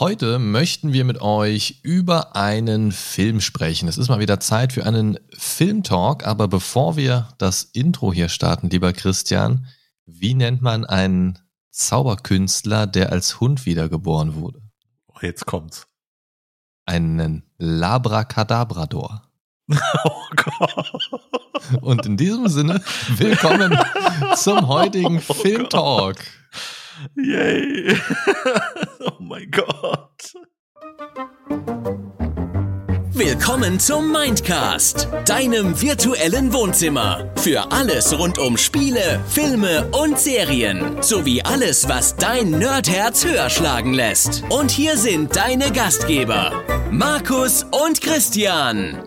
Heute 0.00 0.38
möchten 0.38 0.92
wir 0.92 1.04
mit 1.04 1.20
euch 1.20 1.80
über 1.82 2.36
einen 2.36 2.92
Film 2.92 3.40
sprechen. 3.40 3.88
Es 3.88 3.98
ist 3.98 4.08
mal 4.08 4.20
wieder 4.20 4.38
Zeit 4.38 4.72
für 4.72 4.86
einen 4.86 5.18
Filmtalk, 5.36 6.24
aber 6.24 6.46
bevor 6.46 6.96
wir 6.96 7.26
das 7.38 7.64
Intro 7.64 8.12
hier 8.12 8.28
starten, 8.28 8.70
lieber 8.70 8.92
Christian, 8.92 9.66
wie 10.06 10.34
nennt 10.34 10.62
man 10.62 10.84
einen 10.84 11.40
Zauberkünstler, 11.72 12.86
der 12.86 13.10
als 13.10 13.40
Hund 13.40 13.66
wiedergeboren 13.66 14.36
wurde? 14.36 14.62
Oh, 15.08 15.18
jetzt 15.20 15.46
kommt's. 15.46 15.88
Einen 16.86 17.42
Labracadabrador. 17.58 19.24
Oh 20.04 20.22
Gott. 20.36 21.10
Und 21.82 22.06
in 22.06 22.16
diesem 22.16 22.48
Sinne, 22.48 22.80
willkommen 23.16 23.76
zum 24.36 24.68
heutigen 24.68 25.20
oh 25.28 25.34
Filmtalk. 25.34 26.24
Yay. 27.16 27.96
oh 29.00 29.20
mein 29.20 29.50
Gott. 29.50 30.32
Willkommen 33.12 33.80
zum 33.80 34.12
Mindcast, 34.12 35.08
deinem 35.24 35.80
virtuellen 35.80 36.52
Wohnzimmer. 36.52 37.32
Für 37.36 37.70
alles 37.72 38.16
rund 38.16 38.38
um 38.38 38.56
Spiele, 38.56 39.20
Filme 39.28 39.88
und 39.90 40.18
Serien. 40.18 41.02
Sowie 41.02 41.42
alles, 41.42 41.88
was 41.88 42.16
dein 42.16 42.50
Nerdherz 42.50 43.24
höher 43.24 43.50
schlagen 43.50 43.92
lässt. 43.92 44.44
Und 44.50 44.70
hier 44.70 44.96
sind 44.96 45.36
deine 45.36 45.72
Gastgeber, 45.72 46.52
Markus 46.90 47.64
und 47.64 48.00
Christian. 48.00 49.02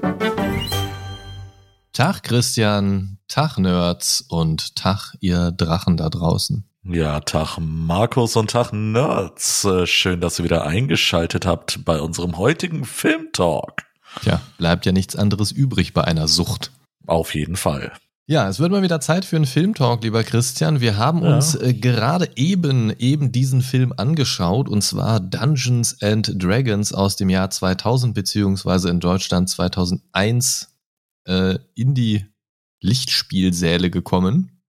Tag 1.94 2.24
Christian, 2.24 3.18
Tag 3.28 3.58
Nerds 3.58 4.26
und 4.28 4.76
Tag 4.76 5.16
ihr 5.20 5.52
Drachen 5.52 5.98
da 5.98 6.10
draußen. 6.10 6.71
Ja, 6.84 7.20
Tag 7.20 7.60
Markus 7.60 8.36
und 8.36 8.50
Tag 8.50 8.74
Nerds. 8.74 9.66
Äh, 9.66 9.86
schön, 9.86 10.20
dass 10.20 10.40
ihr 10.40 10.46
wieder 10.46 10.66
eingeschaltet 10.66 11.46
habt 11.46 11.86
bei 11.86 12.00
unserem 12.00 12.40
heutigen 12.40 12.86
Filmtalk. 12.86 13.84
Tja, 14.22 14.42
bleibt 14.58 14.88
ja 14.88 14.92
nichts 14.92 15.16
anderes 15.16 15.52
übrig 15.52 15.94
bei 15.94 16.04
einer 16.04 16.28
Sucht. 16.28 16.72
Auf 17.06 17.36
jeden 17.36 17.56
Fall. 17.56 17.92
Ja, 18.26 18.50
es 18.50 18.60
wird 18.60 18.72
mal 18.72 18.82
wieder 18.82 19.00
Zeit 19.00 19.26
für 19.26 19.36
einen 19.36 19.46
Filmtalk, 19.46 20.04
lieber 20.04 20.24
Christian. 20.24 20.82
Wir 20.82 20.98
haben 20.98 21.24
ja. 21.24 21.36
uns 21.36 21.54
äh, 21.54 21.74
gerade 21.76 22.30
eben 22.36 22.92
eben 22.98 23.32
diesen 23.32 23.62
Film 23.62 23.94
angeschaut 23.96 24.68
und 24.68 24.82
zwar 24.82 25.20
Dungeons 25.20 26.02
and 26.02 26.34
Dragons 26.42 26.94
aus 26.94 27.16
dem 27.16 27.30
Jahr 27.30 27.52
2000 27.52 28.16
beziehungsweise 28.16 28.90
in 28.90 29.00
Deutschland 29.00 29.50
2001 29.50 30.76
äh, 31.26 31.60
in 31.76 31.94
die 31.94 32.26
Lichtspielsäle 32.80 33.92
gekommen. 33.92 34.61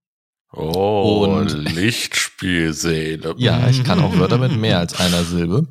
Oh, 0.53 1.27
und 1.27 1.53
Lichtspielseele. 1.53 3.35
Ja, 3.39 3.69
ich 3.69 3.85
kann 3.85 4.01
auch 4.01 4.19
Wörter 4.19 4.39
mit 4.39 4.57
mehr 4.57 4.79
als 4.79 4.99
einer 4.99 5.25
Silbe. 5.25 5.67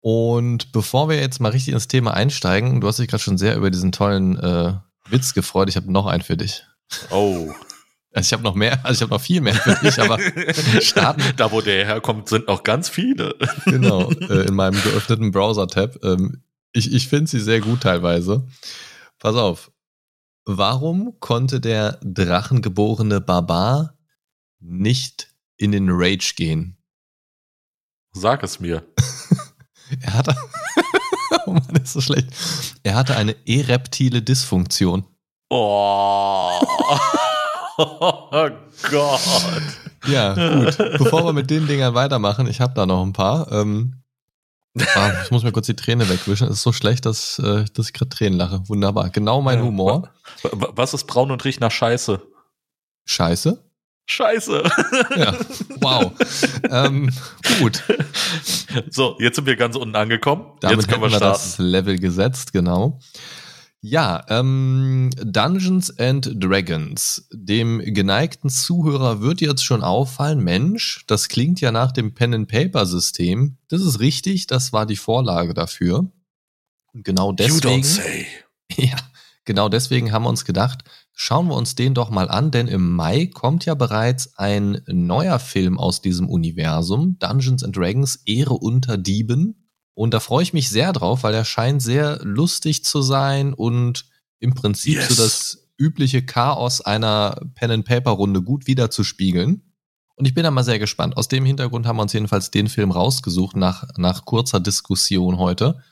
Und 0.00 0.72
bevor 0.72 1.08
wir 1.10 1.20
jetzt 1.20 1.40
mal 1.40 1.50
richtig 1.50 1.74
ins 1.74 1.88
Thema 1.88 2.14
einsteigen, 2.14 2.80
du 2.80 2.88
hast 2.88 2.98
dich 2.98 3.08
gerade 3.08 3.22
schon 3.22 3.36
sehr 3.36 3.56
über 3.56 3.70
diesen 3.70 3.92
tollen 3.92 4.38
äh, 4.38 4.72
Witz 5.08 5.34
gefreut. 5.34 5.68
Ich 5.68 5.76
habe 5.76 5.92
noch 5.92 6.06
einen 6.06 6.22
für 6.22 6.38
dich. 6.38 6.64
Oh. 7.10 7.52
Also 8.12 8.26
ich 8.26 8.32
habe 8.32 8.42
noch 8.42 8.54
mehr, 8.54 8.84
also 8.84 8.98
ich 8.98 9.02
habe 9.02 9.12
noch 9.12 9.20
viel 9.20 9.40
mehr 9.40 9.54
für 9.54 9.74
dich, 9.76 10.00
aber 10.00 10.18
starten. 10.80 11.22
Da, 11.36 11.52
wo 11.52 11.60
der 11.60 11.84
herkommt, 11.84 12.28
sind 12.28 12.48
noch 12.48 12.64
ganz 12.64 12.88
viele. 12.88 13.36
genau, 13.66 14.10
äh, 14.28 14.46
in 14.46 14.54
meinem 14.54 14.82
geöffneten 14.82 15.30
Browser-Tab. 15.30 16.02
Ähm, 16.02 16.42
ich 16.72 16.92
ich 16.92 17.08
finde 17.08 17.30
sie 17.30 17.40
sehr 17.40 17.60
gut 17.60 17.82
teilweise. 17.82 18.46
Pass 19.18 19.36
auf. 19.36 19.70
Warum 20.52 21.20
konnte 21.20 21.60
der 21.60 22.00
drachengeborene 22.02 23.20
Barbar 23.20 23.96
nicht 24.58 25.32
in 25.56 25.70
den 25.70 25.86
Rage 25.88 26.32
gehen? 26.34 26.76
Sag 28.10 28.42
es 28.42 28.58
mir. 28.58 28.82
er 30.00 30.12
hatte. 30.12 30.34
oh 31.46 31.52
Mann, 31.52 31.76
ist 31.80 31.92
so 31.92 32.00
schlecht. 32.00 32.30
Er 32.82 32.96
hatte 32.96 33.16
eine 33.16 33.36
ereptile 33.46 34.22
Dysfunktion. 34.22 35.06
Oh. 35.50 36.58
oh 37.78 38.50
Gott. 38.90 39.20
Ja, 40.08 40.34
gut. 40.34 40.76
Bevor 40.98 41.26
wir 41.26 41.32
mit 41.32 41.48
den 41.48 41.68
Dingern 41.68 41.94
weitermachen, 41.94 42.48
ich 42.48 42.60
habe 42.60 42.74
da 42.74 42.86
noch 42.86 43.04
ein 43.04 43.12
paar. 43.12 43.52
Ähm, 43.52 43.99
Ah, 44.94 45.12
ich 45.24 45.30
muss 45.30 45.42
mir 45.42 45.52
kurz 45.52 45.66
die 45.66 45.76
Träne 45.76 46.08
wegwischen. 46.08 46.46
Es 46.48 46.54
ist 46.54 46.62
so 46.62 46.72
schlecht, 46.72 47.06
dass, 47.06 47.38
äh, 47.38 47.64
dass 47.74 47.86
ich 47.86 47.92
gerade 47.92 48.08
Tränen 48.08 48.38
lache. 48.38 48.62
Wunderbar. 48.68 49.10
Genau 49.10 49.40
mein 49.40 49.62
Humor. 49.62 50.10
Was 50.42 50.94
ist 50.94 51.04
braun 51.04 51.30
und 51.30 51.44
riecht 51.44 51.60
nach 51.60 51.70
Scheiße? 51.70 52.20
Scheiße? 53.06 53.62
Scheiße. 54.06 54.64
Ja, 55.16 55.36
wow. 55.80 56.12
ähm, 56.68 57.10
gut. 57.60 57.82
So, 58.90 59.16
jetzt 59.20 59.36
sind 59.36 59.46
wir 59.46 59.56
ganz 59.56 59.76
unten 59.76 59.94
angekommen. 59.94 60.46
Damit 60.60 60.78
jetzt 60.78 60.88
können 60.88 61.02
wir, 61.02 61.12
wir 61.12 61.20
das 61.20 61.58
Level 61.58 61.98
gesetzt, 61.98 62.52
genau. 62.52 62.98
Ja, 63.82 64.24
ähm, 64.28 65.08
Dungeons 65.16 65.98
and 65.98 66.30
Dragons. 66.34 67.26
Dem 67.32 67.78
geneigten 67.78 68.50
Zuhörer 68.50 69.22
wird 69.22 69.40
jetzt 69.40 69.64
schon 69.64 69.82
auffallen, 69.82 70.40
Mensch, 70.44 71.04
das 71.06 71.28
klingt 71.28 71.62
ja 71.62 71.72
nach 71.72 71.90
dem 71.90 72.12
Pen-and-Paper-System. 72.12 73.56
Das 73.68 73.80
ist 73.80 74.00
richtig, 74.00 74.46
das 74.46 74.74
war 74.74 74.84
die 74.84 74.96
Vorlage 74.96 75.54
dafür. 75.54 76.12
Und 76.92 77.04
genau 77.04 77.32
deswegen. 77.32 77.68
You 77.68 77.80
don't 77.80 77.84
say. 77.84 78.26
Ja, 78.76 78.96
genau 79.44 79.68
deswegen 79.68 80.12
haben 80.12 80.22
wir 80.22 80.28
uns 80.28 80.44
gedacht, 80.44 80.84
schauen 81.12 81.48
wir 81.48 81.56
uns 81.56 81.74
den 81.74 81.92
doch 81.92 82.10
mal 82.10 82.30
an, 82.30 82.52
denn 82.52 82.68
im 82.68 82.94
Mai 82.94 83.26
kommt 83.26 83.64
ja 83.64 83.74
bereits 83.74 84.38
ein 84.38 84.82
neuer 84.86 85.40
Film 85.40 85.76
aus 85.76 86.00
diesem 86.00 86.28
Universum, 86.28 87.18
Dungeons 87.18 87.64
and 87.64 87.76
Dragons 87.76 88.22
Ehre 88.26 88.54
unter 88.54 88.96
Dieben. 88.96 89.59
Und 90.00 90.14
da 90.14 90.20
freue 90.20 90.42
ich 90.42 90.54
mich 90.54 90.70
sehr 90.70 90.94
drauf, 90.94 91.24
weil 91.24 91.34
er 91.34 91.44
scheint 91.44 91.82
sehr 91.82 92.20
lustig 92.22 92.86
zu 92.86 93.02
sein 93.02 93.52
und 93.52 94.06
im 94.38 94.54
Prinzip 94.54 94.94
yes. 94.94 95.08
so 95.10 95.22
das 95.22 95.68
übliche 95.76 96.24
Chaos 96.24 96.80
einer 96.80 97.38
Pen-and-Paper-Runde 97.54 98.40
gut 98.40 98.66
wiederzuspiegeln. 98.66 99.60
Und 100.14 100.24
ich 100.24 100.32
bin 100.32 100.44
da 100.44 100.50
mal 100.50 100.64
sehr 100.64 100.78
gespannt. 100.78 101.18
Aus 101.18 101.28
dem 101.28 101.44
Hintergrund 101.44 101.86
haben 101.86 101.98
wir 101.98 102.02
uns 102.02 102.14
jedenfalls 102.14 102.50
den 102.50 102.70
Film 102.70 102.92
rausgesucht 102.92 103.56
nach, 103.56 103.88
nach 103.98 104.24
kurzer 104.24 104.58
Diskussion 104.58 105.36
heute. 105.36 105.82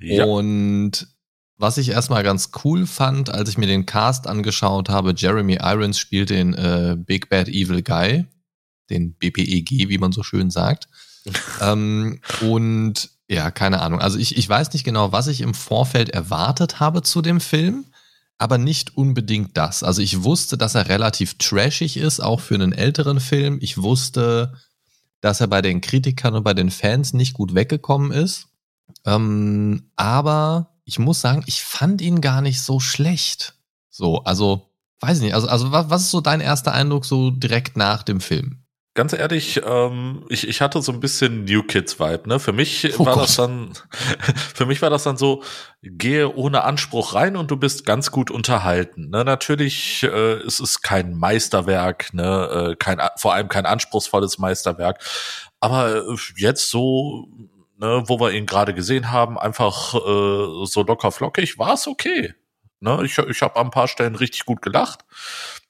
Ja. 0.00 0.24
Und 0.24 1.06
was 1.56 1.78
ich 1.78 1.90
erstmal 1.90 2.24
ganz 2.24 2.50
cool 2.64 2.84
fand, 2.84 3.30
als 3.30 3.48
ich 3.48 3.58
mir 3.58 3.68
den 3.68 3.86
Cast 3.86 4.26
angeschaut 4.26 4.88
habe, 4.88 5.14
Jeremy 5.16 5.60
Irons 5.62 6.00
spielt 6.00 6.30
den 6.30 6.52
äh, 6.54 6.96
Big 6.98 7.28
Bad 7.28 7.46
Evil 7.46 7.84
Guy, 7.84 8.24
den 8.90 9.14
BPEG, 9.14 9.88
wie 9.88 9.98
man 9.98 10.10
so 10.10 10.24
schön 10.24 10.50
sagt. 10.50 10.88
ähm, 11.60 12.20
und 12.40 13.15
ja, 13.28 13.50
keine 13.50 13.80
Ahnung. 13.80 14.00
Also 14.00 14.18
ich, 14.18 14.36
ich 14.36 14.48
weiß 14.48 14.72
nicht 14.72 14.84
genau, 14.84 15.12
was 15.12 15.26
ich 15.26 15.40
im 15.40 15.54
Vorfeld 15.54 16.10
erwartet 16.10 16.78
habe 16.80 17.02
zu 17.02 17.22
dem 17.22 17.40
Film, 17.40 17.86
aber 18.38 18.58
nicht 18.58 18.96
unbedingt 18.96 19.56
das. 19.56 19.82
Also 19.82 20.02
ich 20.02 20.22
wusste, 20.22 20.56
dass 20.56 20.74
er 20.74 20.88
relativ 20.88 21.38
trashig 21.38 21.96
ist, 21.96 22.20
auch 22.20 22.40
für 22.40 22.54
einen 22.54 22.72
älteren 22.72 23.18
Film. 23.18 23.58
Ich 23.60 23.78
wusste, 23.78 24.54
dass 25.20 25.40
er 25.40 25.48
bei 25.48 25.62
den 25.62 25.80
Kritikern 25.80 26.34
und 26.34 26.44
bei 26.44 26.54
den 26.54 26.70
Fans 26.70 27.14
nicht 27.14 27.34
gut 27.34 27.54
weggekommen 27.54 28.12
ist. 28.12 28.46
Ähm, 29.04 29.90
aber 29.96 30.74
ich 30.84 30.98
muss 30.98 31.20
sagen, 31.20 31.42
ich 31.46 31.62
fand 31.62 32.00
ihn 32.00 32.20
gar 32.20 32.42
nicht 32.42 32.60
so 32.60 32.78
schlecht. 32.78 33.54
So, 33.90 34.22
also, 34.22 34.70
weiß 35.00 35.18
ich 35.18 35.24
nicht. 35.24 35.34
Also, 35.34 35.48
also 35.48 35.72
was, 35.72 35.90
was 35.90 36.02
ist 36.02 36.10
so 36.10 36.20
dein 36.20 36.40
erster 36.40 36.72
Eindruck 36.72 37.04
so 37.04 37.30
direkt 37.30 37.76
nach 37.76 38.04
dem 38.04 38.20
Film? 38.20 38.65
Ganz 38.96 39.12
ehrlich, 39.12 39.62
ähm, 39.64 40.24
ich, 40.28 40.48
ich 40.48 40.60
hatte 40.60 40.82
so 40.82 40.90
ein 40.90 40.98
bisschen 40.98 41.44
New 41.44 41.62
Kids 41.62 42.00
Vibe, 42.00 42.28
ne? 42.28 42.40
Für 42.40 42.52
mich 42.52 42.98
oh 42.98 43.06
war 43.06 43.14
Gott. 43.14 43.22
das 43.24 43.36
dann, 43.36 43.72
für 44.54 44.66
mich 44.66 44.82
war 44.82 44.90
das 44.90 45.04
dann 45.04 45.16
so, 45.16 45.44
gehe 45.82 46.34
ohne 46.34 46.64
Anspruch 46.64 47.14
rein 47.14 47.36
und 47.36 47.50
du 47.50 47.56
bist 47.56 47.86
ganz 47.86 48.10
gut 48.10 48.32
unterhalten. 48.32 49.10
Ne? 49.10 49.24
Natürlich, 49.24 50.02
äh, 50.02 50.34
es 50.38 50.58
ist 50.58 50.82
kein 50.82 51.14
Meisterwerk, 51.14 52.12
ne? 52.12 52.72
Äh, 52.72 52.76
kein, 52.76 53.00
vor 53.16 53.34
allem 53.34 53.48
kein 53.48 53.66
anspruchsvolles 53.66 54.38
Meisterwerk. 54.38 54.98
Aber 55.60 55.94
äh, 55.94 56.16
jetzt 56.36 56.70
so, 56.70 57.28
ne, 57.78 58.02
wo 58.06 58.18
wir 58.18 58.32
ihn 58.32 58.46
gerade 58.46 58.74
gesehen 58.74 59.12
haben, 59.12 59.38
einfach 59.38 59.94
äh, 59.94 60.66
so 60.66 60.82
locker 60.82 61.12
flockig, 61.12 61.58
war 61.58 61.74
es 61.74 61.86
okay. 61.86 62.34
Ne? 62.80 63.00
Ich, 63.04 63.18
ich 63.18 63.42
habe 63.42 63.56
an 63.56 63.68
ein 63.68 63.70
paar 63.70 63.88
Stellen 63.88 64.16
richtig 64.16 64.44
gut 64.44 64.62
gelacht. 64.62 65.04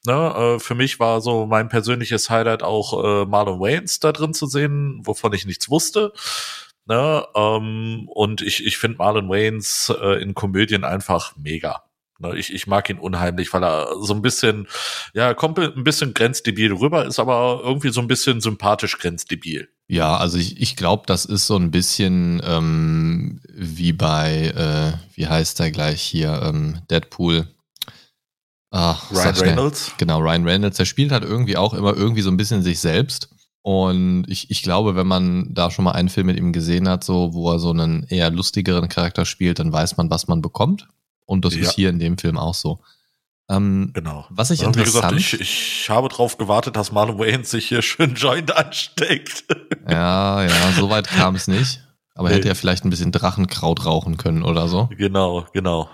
Ne, 0.07 0.13
äh, 0.13 0.59
für 0.61 0.77
mich 0.77 1.01
war 1.01 1.21
so 1.21 1.47
mein 1.47 1.69
persönliches 1.69 2.31
Highlight 2.31 2.63
auch 2.63 3.03
äh, 3.03 3.27
Marlon 3.27 3.59
Wayans 3.59 3.99
da 3.99 4.13
drin 4.13 4.35
zu 4.35 4.47
sehen, 4.47 5.01
wovon 5.05 5.33
ich 5.33 5.47
nichts 5.47 5.69
wusste. 5.69 6.13
Ne, 6.87 7.27
ähm, 7.35 8.09
und 8.15 8.41
ich, 8.41 8.65
ich 8.65 8.79
finde 8.79 8.99
Marlon 8.99 9.29
Wayans 9.29 9.93
äh, 10.01 10.23
in 10.23 10.35
Komödien 10.35 10.85
einfach 10.85 11.35
mega. 11.37 11.83
Ne, 12.21 12.39
ich, 12.39 12.55
ich 12.55 12.69
mag 12.69 12.89
ihn 12.89 13.01
unheimlich, 13.01 13.53
weil 13.53 13.65
er 13.65 13.89
so 14.01 14.15
ein 14.15 14.23
bisschen, 14.23 14.69
ja, 15.13 15.35
kommt 15.35 15.59
ein 15.59 15.83
bisschen 15.83 16.15
grenzdebil 16.15 16.73
rüber, 16.73 17.05
ist 17.05 17.19
aber 17.19 17.63
irgendwie 17.65 17.91
so 17.91 18.01
ein 18.01 18.07
bisschen 18.07 18.41
sympathisch 18.41 18.99
grenzdebil. 18.99 19.69
Ja, 19.89 20.17
also 20.17 20.39
ich, 20.39 20.61
ich 20.61 20.77
glaube, 20.77 21.03
das 21.07 21.25
ist 21.25 21.49
so 21.49 21.57
ein 21.57 21.73
bisschen 21.73 22.41
ähm, 22.45 23.41
wie 23.53 23.93
bei, 23.93 24.53
äh, 24.55 25.17
wie 25.17 25.27
heißt 25.27 25.59
der 25.59 25.73
gleich 25.73 26.01
hier, 26.01 26.43
ähm, 26.45 26.81
Deadpool 26.91 27.49
Ach, 28.71 29.11
Ryan 29.11 29.35
Reynolds. 29.37 29.93
Genau, 29.99 30.19
Ryan 30.19 30.45
Reynolds. 30.45 30.77
Der 30.77 30.85
spielt 30.85 31.13
halt 31.13 31.25
irgendwie 31.25 31.57
auch 31.57 31.75
immer 31.75 31.97
irgendwie 31.97 32.23
so 32.23 32.31
ein 32.31 32.37
bisschen 32.37 32.63
sich 32.63 32.81
selbst. 32.81 33.31
Und 33.63 34.27
ich, 34.29 34.51
ich 34.51 34.63
glaube, 34.63 34.95
wenn 34.95 35.07
man 35.07 35.53
da 35.53 35.71
schon 35.71 35.85
mal 35.85 35.93
einen 35.93 36.09
Film 36.09 36.27
mit 36.27 36.39
ihm 36.39 36.53
gesehen 36.53 36.89
hat, 36.89 37.03
so, 37.03 37.35
wo 37.35 37.51
er 37.51 37.59
so 37.59 37.71
einen 37.71 38.05
eher 38.05 38.31
lustigeren 38.31 38.89
Charakter 38.89 39.25
spielt, 39.25 39.59
dann 39.59 39.73
weiß 39.73 39.97
man, 39.97 40.09
was 40.11 40.29
man 40.29 40.41
bekommt. 40.41 40.87
Und 41.25 41.45
das 41.45 41.55
ja. 41.55 41.63
ist 41.63 41.73
hier 41.73 41.91
in 41.91 41.99
dem 41.99 42.17
Film 42.17 42.39
auch 42.39 42.55
so. 42.55 42.81
Ähm, 43.49 43.91
genau. 43.93 44.27
Was 44.31 44.51
ich 44.51 44.61
ja, 44.61 44.67
interessant... 44.67 45.13
Wie 45.13 45.17
gesagt, 45.17 45.35
ich, 45.35 45.41
ich 45.41 45.91
habe 45.91 46.09
darauf 46.09 46.39
gewartet, 46.39 46.77
dass 46.77 46.93
Marlon 46.93 47.19
Wayans 47.19 47.51
sich 47.51 47.67
hier 47.67 47.83
schön 47.83 48.15
Joint 48.15 48.57
ansteckt. 48.57 49.45
Ja, 49.89 50.43
ja, 50.43 50.73
so 50.77 50.91
weit 50.91 51.07
kam 51.07 51.37
es 51.37 51.47
nicht. 51.47 51.81
Aber 52.17 52.29
nee. 52.29 52.35
hätte 52.35 52.49
ja 52.49 52.57
vielleicht 52.57 52.85
ein 52.85 52.91
bisschen 52.91 53.13
Drachenkraut 53.13 53.87
rauchen 53.87 54.17
können 54.17 54.43
oder 54.43 54.67
so. 54.67 54.89
Genau, 54.97 55.47
genau. 55.53 55.89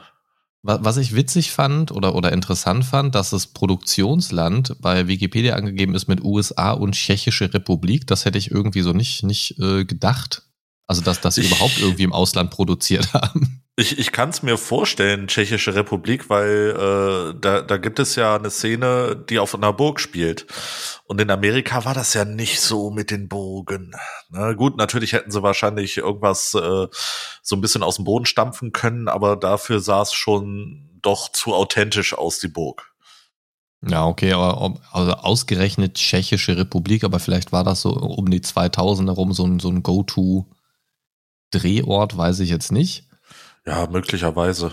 Was 0.64 0.96
ich 0.96 1.16
witzig 1.16 1.50
fand 1.50 1.90
oder, 1.90 2.14
oder 2.14 2.30
interessant 2.30 2.84
fand, 2.84 3.16
dass 3.16 3.30
das 3.30 3.48
Produktionsland 3.48 4.76
bei 4.80 5.08
Wikipedia 5.08 5.56
angegeben 5.56 5.96
ist 5.96 6.06
mit 6.06 6.22
USA 6.22 6.70
und 6.70 6.92
Tschechische 6.92 7.52
Republik. 7.52 8.06
Das 8.06 8.24
hätte 8.24 8.38
ich 8.38 8.52
irgendwie 8.52 8.82
so 8.82 8.92
nicht, 8.92 9.24
nicht 9.24 9.58
äh, 9.58 9.84
gedacht. 9.84 10.42
Also, 10.92 11.00
dass, 11.00 11.22
dass 11.22 11.36
sie 11.36 11.46
überhaupt 11.46 11.78
irgendwie 11.80 12.02
im 12.02 12.12
Ausland 12.12 12.50
produziert 12.50 13.12
haben. 13.14 13.64
Ich, 13.76 13.98
ich 13.98 14.12
kann 14.12 14.28
es 14.28 14.42
mir 14.42 14.58
vorstellen, 14.58 15.26
Tschechische 15.26 15.74
Republik, 15.74 16.28
weil 16.28 16.76
äh, 17.32 17.40
da, 17.40 17.62
da 17.62 17.78
gibt 17.78 17.98
es 17.98 18.14
ja 18.14 18.36
eine 18.36 18.50
Szene, 18.50 19.16
die 19.30 19.38
auf 19.38 19.54
einer 19.54 19.72
Burg 19.72 20.00
spielt. 20.00 20.44
Und 21.04 21.18
in 21.18 21.30
Amerika 21.30 21.86
war 21.86 21.94
das 21.94 22.12
ja 22.12 22.26
nicht 22.26 22.60
so 22.60 22.90
mit 22.90 23.10
den 23.10 23.26
Burgen. 23.26 23.94
Na 24.28 24.52
gut, 24.52 24.76
natürlich 24.76 25.14
hätten 25.14 25.30
sie 25.30 25.42
wahrscheinlich 25.42 25.96
irgendwas 25.96 26.52
äh, 26.52 26.88
so 27.40 27.56
ein 27.56 27.62
bisschen 27.62 27.82
aus 27.82 27.96
dem 27.96 28.04
Boden 28.04 28.26
stampfen 28.26 28.72
können, 28.72 29.08
aber 29.08 29.36
dafür 29.36 29.80
sah 29.80 30.02
es 30.02 30.12
schon 30.12 30.90
doch 31.00 31.32
zu 31.32 31.54
authentisch 31.54 32.12
aus, 32.12 32.38
die 32.38 32.48
Burg. 32.48 32.92
Ja, 33.80 34.06
okay, 34.06 34.34
aber 34.34 34.78
also 34.92 35.12
ausgerechnet 35.12 35.94
Tschechische 35.94 36.58
Republik, 36.58 37.02
aber 37.02 37.18
vielleicht 37.18 37.50
war 37.50 37.64
das 37.64 37.80
so 37.80 37.94
um 37.94 38.30
die 38.30 38.42
2000 38.42 39.08
herum 39.08 39.32
so 39.32 39.46
ein, 39.46 39.58
so 39.58 39.70
ein 39.70 39.82
Go-To-Drehort, 41.52 42.16
weiß 42.16 42.40
ich 42.40 42.50
jetzt 42.50 42.72
nicht. 42.72 43.08
Ja, 43.66 43.86
möglicherweise. 43.86 44.72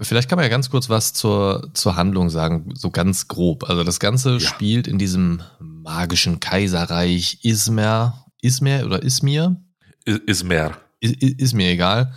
Vielleicht 0.00 0.28
kann 0.28 0.36
man 0.36 0.44
ja 0.44 0.50
ganz 0.50 0.70
kurz 0.70 0.88
was 0.88 1.12
zur, 1.12 1.70
zur 1.74 1.94
Handlung 1.94 2.28
sagen, 2.28 2.70
so 2.74 2.90
ganz 2.90 3.28
grob. 3.28 3.68
Also 3.68 3.84
das 3.84 4.00
Ganze 4.00 4.34
ja. 4.34 4.40
spielt 4.40 4.88
in 4.88 4.98
diesem 4.98 5.42
magischen 5.60 6.40
Kaiserreich 6.40 7.44
Ismer, 7.44 8.26
Ismer 8.42 8.84
oder 8.86 9.02
Ismir? 9.02 9.62
Ismer. 10.04 10.76
Ist, 10.98 11.22
ist 11.22 11.54
mir 11.54 11.70
egal. 11.70 12.12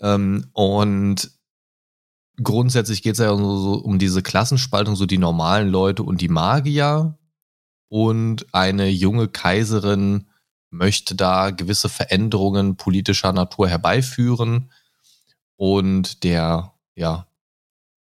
Ähm, 0.00 0.46
und 0.52 1.30
grundsätzlich 2.40 3.02
geht 3.02 3.14
es 3.14 3.18
ja 3.18 3.34
so 3.34 3.82
um 3.82 3.98
diese 3.98 4.22
Klassenspaltung, 4.22 4.94
so 4.94 5.06
die 5.06 5.18
normalen 5.18 5.68
Leute 5.68 6.04
und 6.04 6.20
die 6.20 6.28
Magier. 6.28 7.18
Und 7.88 8.46
eine 8.52 8.88
junge 8.88 9.28
Kaiserin 9.28 10.26
möchte 10.70 11.14
da 11.14 11.50
gewisse 11.50 11.88
Veränderungen 11.88 12.76
politischer 12.76 13.32
Natur 13.32 13.68
herbeiführen 13.68 14.72
und 15.56 16.22
der, 16.24 16.74
ja, 16.94 17.26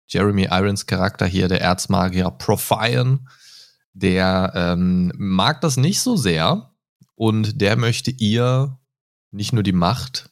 Jeremy 0.07 0.48
Irons 0.52 0.86
Charakter 0.86 1.25
hier, 1.25 1.48
der 1.48 1.62
Erzmagier 1.62 2.30
Profion, 2.31 3.28
der 3.94 4.52
ähm, 4.56 5.12
mag 5.16 5.62
das 5.62 5.78
nicht 5.78 6.02
so 6.02 6.16
sehr 6.16 6.72
und 7.16 7.62
der 7.62 7.78
möchte 7.78 8.12
ihr 8.12 8.78
nicht 9.31 9.54
nur 9.54 9.63
die 9.63 9.72
Macht 9.72 10.30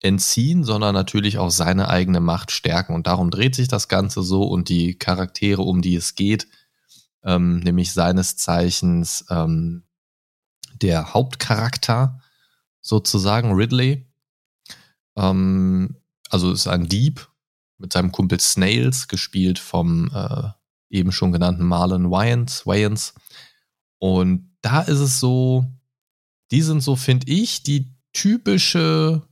entziehen, 0.00 0.64
sondern 0.64 0.94
natürlich 0.94 1.38
auch 1.38 1.50
seine 1.50 1.88
eigene 1.88 2.20
Macht 2.20 2.50
stärken. 2.50 2.94
Und 2.94 3.06
darum 3.06 3.30
dreht 3.30 3.54
sich 3.54 3.68
das 3.68 3.88
Ganze 3.88 4.22
so 4.22 4.42
und 4.42 4.68
die 4.68 4.98
Charaktere, 4.98 5.62
um 5.62 5.80
die 5.80 5.96
es 5.96 6.14
geht, 6.14 6.46
ähm, 7.22 7.60
nämlich 7.60 7.92
seines 7.92 8.36
Zeichens 8.36 9.24
ähm, 9.30 9.84
der 10.82 11.14
Hauptcharakter 11.14 12.20
sozusagen, 12.80 13.52
Ridley, 13.52 14.06
ähm, 15.16 15.96
also 16.30 16.52
ist 16.52 16.66
ein 16.66 16.88
Dieb 16.88 17.28
mit 17.78 17.92
seinem 17.92 18.12
Kumpel 18.12 18.40
Snails, 18.40 19.08
gespielt 19.08 19.58
vom 19.58 20.10
äh, 20.14 20.48
eben 20.90 21.12
schon 21.12 21.32
genannten 21.32 21.64
Marlon 21.64 22.10
Wayans. 22.10 22.66
Wayans. 22.66 23.14
Und 23.98 24.50
da 24.62 24.80
ist 24.80 25.00
es 25.00 25.20
so, 25.20 25.64
die 26.50 26.62
sind 26.62 26.82
so, 26.82 26.96
finde 26.96 27.26
ich, 27.30 27.62
die 27.62 27.94
typische, 28.12 29.22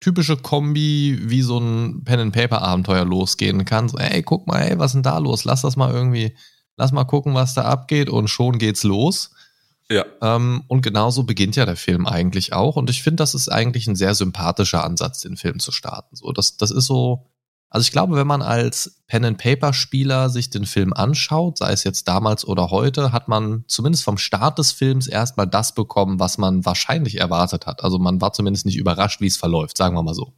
typische 0.00 0.36
Kombi, 0.36 1.18
wie 1.22 1.42
so 1.42 1.58
ein 1.58 2.04
Pen-and-Paper-Abenteuer 2.04 3.04
losgehen 3.04 3.64
kann. 3.64 3.88
So, 3.88 3.98
ey, 3.98 4.22
guck 4.22 4.46
mal, 4.46 4.60
ey, 4.60 4.78
was 4.78 4.90
ist 4.90 4.94
denn 4.94 5.02
da 5.02 5.18
los? 5.18 5.44
Lass 5.44 5.62
das 5.62 5.76
mal 5.76 5.92
irgendwie, 5.92 6.36
lass 6.76 6.92
mal 6.92 7.04
gucken, 7.04 7.34
was 7.34 7.54
da 7.54 7.62
abgeht 7.62 8.08
und 8.08 8.28
schon 8.28 8.58
geht's 8.58 8.82
los. 8.82 9.30
Ja. 9.90 10.04
Ähm, 10.22 10.64
und 10.68 10.82
genauso 10.82 11.24
beginnt 11.24 11.56
ja 11.56 11.66
der 11.66 11.76
Film 11.76 12.06
eigentlich 12.06 12.52
auch. 12.52 12.76
Und 12.76 12.88
ich 12.90 13.02
finde, 13.02 13.16
das 13.16 13.34
ist 13.34 13.48
eigentlich 13.48 13.86
ein 13.86 13.96
sehr 13.96 14.14
sympathischer 14.14 14.82
Ansatz, 14.82 15.20
den 15.20 15.36
Film 15.36 15.58
zu 15.58 15.72
starten. 15.72 16.16
So, 16.16 16.32
das, 16.32 16.56
das 16.56 16.70
ist 16.70 16.86
so. 16.86 17.26
Also 17.68 17.86
ich 17.86 17.92
glaube, 17.92 18.14
wenn 18.14 18.26
man 18.26 18.40
als 18.40 19.02
Pen-and-Paper-Spieler 19.08 20.30
sich 20.30 20.48
den 20.48 20.64
Film 20.64 20.92
anschaut, 20.92 21.58
sei 21.58 21.72
es 21.72 21.82
jetzt 21.82 22.06
damals 22.06 22.46
oder 22.46 22.70
heute, 22.70 23.10
hat 23.10 23.26
man 23.26 23.64
zumindest 23.66 24.04
vom 24.04 24.16
Start 24.16 24.60
des 24.60 24.70
Films 24.70 25.08
erstmal 25.08 25.48
das 25.48 25.74
bekommen, 25.74 26.20
was 26.20 26.38
man 26.38 26.64
wahrscheinlich 26.64 27.18
erwartet 27.18 27.66
hat. 27.66 27.82
Also 27.82 27.98
man 27.98 28.20
war 28.20 28.32
zumindest 28.32 28.64
nicht 28.64 28.76
überrascht, 28.76 29.20
wie 29.20 29.26
es 29.26 29.36
verläuft, 29.36 29.76
sagen 29.76 29.96
wir 29.96 30.04
mal 30.04 30.14
so. 30.14 30.34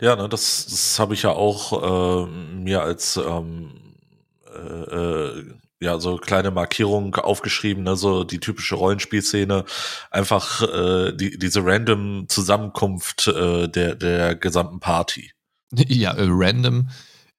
Ja, 0.00 0.16
ne, 0.16 0.26
das, 0.26 0.64
das 0.64 0.98
habe 0.98 1.12
ich 1.12 1.22
ja 1.22 1.30
auch 1.30 2.24
äh, 2.24 2.26
mir 2.26 2.80
als 2.80 3.18
ähm, 3.18 3.72
äh, 4.46 4.94
äh 4.94 5.54
ja, 5.80 5.98
so 5.98 6.16
kleine 6.16 6.50
Markierung 6.50 7.14
aufgeschrieben, 7.16 7.84
ne, 7.84 7.96
so 7.96 8.24
die 8.24 8.40
typische 8.40 8.76
Rollenspielszene, 8.76 9.64
einfach 10.10 10.62
äh, 10.62 11.12
die, 11.12 11.38
diese 11.38 11.64
random 11.64 12.26
Zusammenkunft 12.28 13.28
äh, 13.28 13.68
der, 13.68 13.94
der 13.94 14.34
gesamten 14.34 14.80
Party. 14.80 15.32
Ja, 15.88 16.12
äh, 16.12 16.26
random 16.28 16.88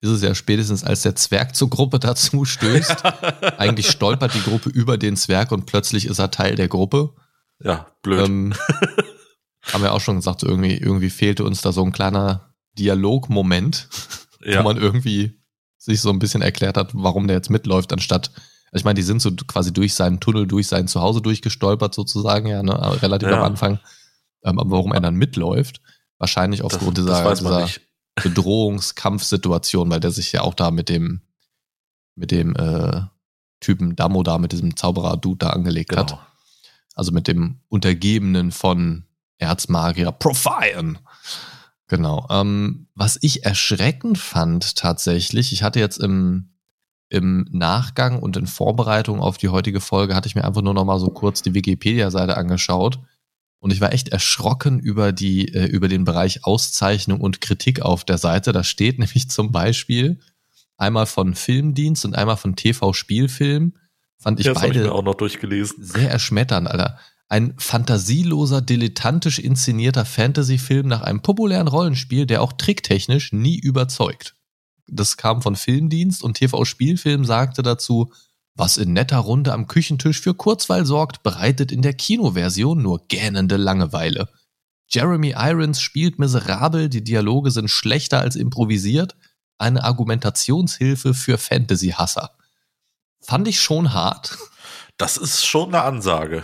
ist 0.02 0.10
es 0.10 0.22
ja 0.22 0.36
spätestens, 0.36 0.84
als 0.84 1.04
der 1.04 1.16
Zwerg 1.16 1.56
zur 1.56 1.70
Gruppe 1.70 2.00
dazu 2.00 2.46
stößt. 2.46 3.04
Eigentlich 3.58 3.90
stolpert 3.90 4.34
die 4.34 4.42
Gruppe 4.42 4.70
über 4.70 4.98
den 4.98 5.16
Zwerg 5.16 5.52
und 5.52 5.66
plötzlich 5.66 6.06
ist 6.06 6.20
er 6.20 6.32
Teil 6.32 6.56
der 6.56 6.68
Gruppe. 6.68 7.14
Ja, 7.64 7.88
blöd. 8.02 8.28
Ähm, 8.28 8.54
haben 9.74 9.84
wir 9.84 9.94
auch 9.94 10.02
schon 10.02 10.18
gesagt, 10.18 10.44
irgendwie, 10.44 10.78
irgendwie 10.78 11.10
fehlte 11.10 11.44
uns 11.44 11.62
da 11.62 11.72
so 11.72 11.84
ein 11.84 11.92
kleiner 11.92 12.54
Dialogmoment, 12.78 13.88
ja. 14.44 14.60
wo 14.60 14.64
man 14.64 14.78
irgendwie 14.78 15.40
sich 15.86 16.02
so 16.02 16.10
ein 16.10 16.20
bisschen 16.20 16.42
erklärt 16.42 16.78
hat, 16.78 16.92
warum 16.94 17.28
der 17.28 17.36
jetzt 17.36 17.50
mitläuft, 17.50 17.94
anstatt, 17.94 18.32
also 18.72 18.82
ich 18.82 18.84
meine, 18.84 18.96
die 18.96 19.04
sind 19.04 19.22
so 19.22 19.32
quasi 19.32 19.72
durch 19.72 19.94
seinen 19.94 20.20
Tunnel, 20.20 20.48
durch 20.48 20.68
sein 20.68 20.88
Zuhause 20.88 21.22
durchgestolpert 21.22 21.94
sozusagen, 21.94 22.48
ja, 22.48 22.64
ne, 22.64 23.02
relativ 23.02 23.30
ja. 23.30 23.38
am 23.38 23.44
Anfang. 23.44 23.80
Ähm, 24.44 24.60
aber 24.60 24.72
warum 24.72 24.92
er 24.92 25.00
dann 25.00 25.16
mitläuft, 25.16 25.82
wahrscheinlich 26.18 26.64
aufgrund 26.64 26.98
das, 26.98 27.06
dieser, 27.06 27.24
das 27.24 27.40
dieser 27.40 27.68
Bedrohungskampfsituation, 28.24 29.89
weil 29.89 30.00
der 30.00 30.12
sich 30.12 30.32
ja 30.32 30.42
auch 30.42 30.54
da 30.54 30.72
mit 30.72 30.89
dem, 30.89 31.22
mit 32.15 32.32
dem 32.32 32.56
äh, 32.56 33.01
Typen 33.60 33.96
Damo 33.96 34.24
da, 34.24 34.38
mit 34.38 34.51
diesem 34.51 34.75
Zauberer-Dude 34.75 35.46
da 35.46 35.50
angelegt 35.51 35.89
genau. 35.89 36.01
hat. 36.01 36.20
Also 36.96 37.12
mit 37.12 37.27
dem 37.27 37.60
Untergebenen 37.68 38.51
von 38.51 39.06
Erzmagier 39.38 40.12
Profilen. 40.12 40.98
Genau. 41.88 42.27
Ähm, 42.30 42.88
was 42.96 43.18
ich 43.22 43.46
erschreckend 43.46 44.18
fand 44.18 44.75
tatsächlich, 44.75 45.54
ich 45.54 45.63
hatte 45.63 45.80
jetzt 45.80 45.98
im, 45.98 46.56
im 47.10 47.48
Nachgang 47.51 48.20
und 48.20 48.38
in 48.38 48.48
Vorbereitung 48.48 49.20
auf 49.20 49.38
die 49.38 49.50
heutige 49.50 49.82
Folge, 49.82 50.15
hatte 50.15 50.27
ich 50.27 50.36
mir 50.36 50.46
einfach 50.46 50.63
nur 50.63 50.74
noch 50.74 50.86
mal 50.86 51.00
so 51.00 51.10
kurz 51.10 51.42
die 51.42 51.54
Wikipedia-Seite 51.54 52.38
angeschaut. 52.38 53.00
Und 53.60 53.72
ich 53.72 53.82
war 53.82 53.94
echt 53.94 54.10
erschrocken 54.10 54.80
über 54.80 55.12
die, 55.12 55.54
äh, 55.54 55.65
über 55.65 55.88
den 55.88 56.04
Bereich 56.04 56.44
Auszeichnung 56.44 57.22
und 57.22 57.42
Kritik 57.42 57.82
auf 57.82 58.04
der 58.04 58.18
Seite. 58.18 58.51
Da 58.51 58.63
steht 58.63 59.00
nämlich 59.00 59.30
zum 59.30 59.51
Beispiel 59.51 60.20
einmal 60.77 61.06
von 61.06 61.36
Filmdienst 61.36 62.06
und 62.06 62.15
einmal 62.15 62.38
von 62.38 62.56
TV-Spielfilm. 62.56 63.74
Fand 64.18 64.39
ich 64.39 64.48
ja, 64.48 64.54
beide 64.54 64.84
ich 64.84 64.89
auch 64.89 65.04
noch 65.04 65.15
durchgelesen. 65.15 65.84
sehr 65.84 66.10
erschmetternd, 66.10 66.68
Alter. 66.68 67.00
Ein 67.27 67.55
fantasieloser, 67.58 68.62
dilettantisch 68.62 69.39
inszenierter 69.39 70.05
Fantasy-Film 70.05 70.88
nach 70.88 71.01
einem 71.01 71.22
populären 71.22 71.67
Rollenspiel, 71.67 72.25
der 72.25 72.41
auch 72.41 72.53
tricktechnisch 72.53 73.34
nie 73.34 73.58
überzeugt. 73.58 74.36
Das 74.88 75.17
kam 75.17 75.41
von 75.41 75.55
Filmdienst 75.55 76.24
und 76.24 76.36
TV-Spielfilm 76.36 77.25
sagte 77.25 77.63
dazu, 77.63 78.12
was 78.53 78.77
in 78.77 78.94
netter 78.94 79.17
Runde 79.17 79.53
am 79.53 79.67
Küchentisch 79.67 80.22
für 80.22 80.34
Kurzweil 80.34 80.86
sorgt, 80.86 81.24
bereitet 81.24 81.72
in 81.72 81.82
der 81.82 81.94
Kinoversion 81.94 82.82
nur 82.82 83.05
gähnende 83.08 83.58
Langeweile. 83.58 84.29
Jeremy 84.88 85.34
Irons 85.36 85.82
spielt 85.82 86.20
miserabel, 86.20 86.89
die 86.89 87.03
Dialoge 87.03 87.51
sind 87.51 87.70
schlechter 87.70 88.20
als 88.22 88.36
improvisiert, 88.36 89.15
eine 89.58 89.84
Argumentationshilfe 89.84 91.13
für 91.13 91.38
Fantasy-Hasser. 91.38 92.32
Fand 93.22 93.48
ich 93.48 93.60
schon 93.60 93.94
hart. 93.94 94.38
Das 94.98 95.17
ist 95.17 95.46
schon 95.46 95.74
eine 95.74 95.84
Ansage. 95.84 96.44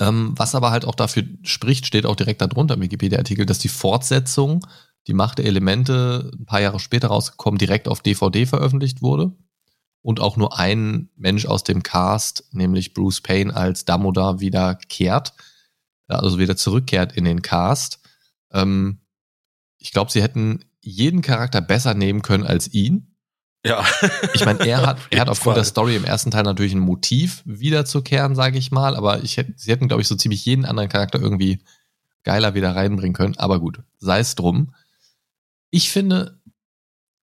Ähm, 0.00 0.34
was 0.36 0.54
aber 0.54 0.70
halt 0.70 0.84
auch 0.84 0.94
dafür 0.94 1.24
spricht, 1.42 1.86
steht 1.86 2.06
auch 2.06 2.16
direkt 2.16 2.40
darunter 2.40 2.74
im 2.74 2.80
Wikipedia-Artikel, 2.82 3.46
dass 3.46 3.58
die 3.58 3.68
Fortsetzung, 3.68 4.66
die 5.06 5.14
Macht 5.14 5.38
der 5.38 5.46
Elemente, 5.46 6.30
ein 6.38 6.46
paar 6.46 6.60
Jahre 6.60 6.80
später 6.80 7.08
rausgekommen, 7.08 7.58
direkt 7.58 7.88
auf 7.88 8.00
DVD 8.00 8.46
veröffentlicht 8.46 9.02
wurde. 9.02 9.32
und 10.02 10.20
auch 10.20 10.36
nur 10.36 10.58
ein 10.58 11.10
Mensch 11.16 11.46
aus 11.46 11.64
dem 11.64 11.82
Cast, 11.82 12.44
nämlich 12.52 12.92
Bruce 12.92 13.20
Payne 13.20 13.54
als 13.54 13.84
Dumbledore 13.84 14.40
wieder 14.40 14.74
kehrt, 14.74 15.32
also 16.08 16.38
wieder 16.38 16.56
zurückkehrt 16.56 17.12
in 17.12 17.24
den 17.24 17.40
Cast. 17.42 18.00
Ähm, 18.52 19.00
ich 19.78 19.92
glaube, 19.92 20.10
sie 20.10 20.22
hätten 20.22 20.64
jeden 20.80 21.22
Charakter 21.22 21.60
besser 21.60 21.94
nehmen 21.94 22.22
können 22.22 22.44
als 22.44 22.72
ihn. 22.74 23.11
Ja. 23.64 23.84
Ich 24.34 24.44
meine, 24.44 24.66
er 24.66 24.84
hat, 24.84 24.98
er 25.10 25.20
hat 25.20 25.28
aufgrund 25.28 25.56
der 25.56 25.64
Story 25.64 25.96
im 25.96 26.04
ersten 26.04 26.30
Teil 26.30 26.42
natürlich 26.42 26.72
ein 26.72 26.80
Motiv 26.80 27.42
wiederzukehren, 27.44 28.34
sage 28.34 28.58
ich 28.58 28.70
mal, 28.72 28.96
aber 28.96 29.22
ich 29.22 29.36
hätte, 29.36 29.52
sie 29.56 29.70
hätten, 29.70 29.88
glaube 29.88 30.02
ich, 30.02 30.08
so 30.08 30.16
ziemlich 30.16 30.44
jeden 30.44 30.64
anderen 30.64 30.88
Charakter 30.88 31.20
irgendwie 31.20 31.62
geiler 32.24 32.54
wieder 32.54 32.74
reinbringen 32.74 33.14
können. 33.14 33.36
Aber 33.38 33.60
gut, 33.60 33.80
sei 33.98 34.20
es 34.20 34.34
drum. 34.34 34.74
Ich 35.70 35.90
finde, 35.90 36.40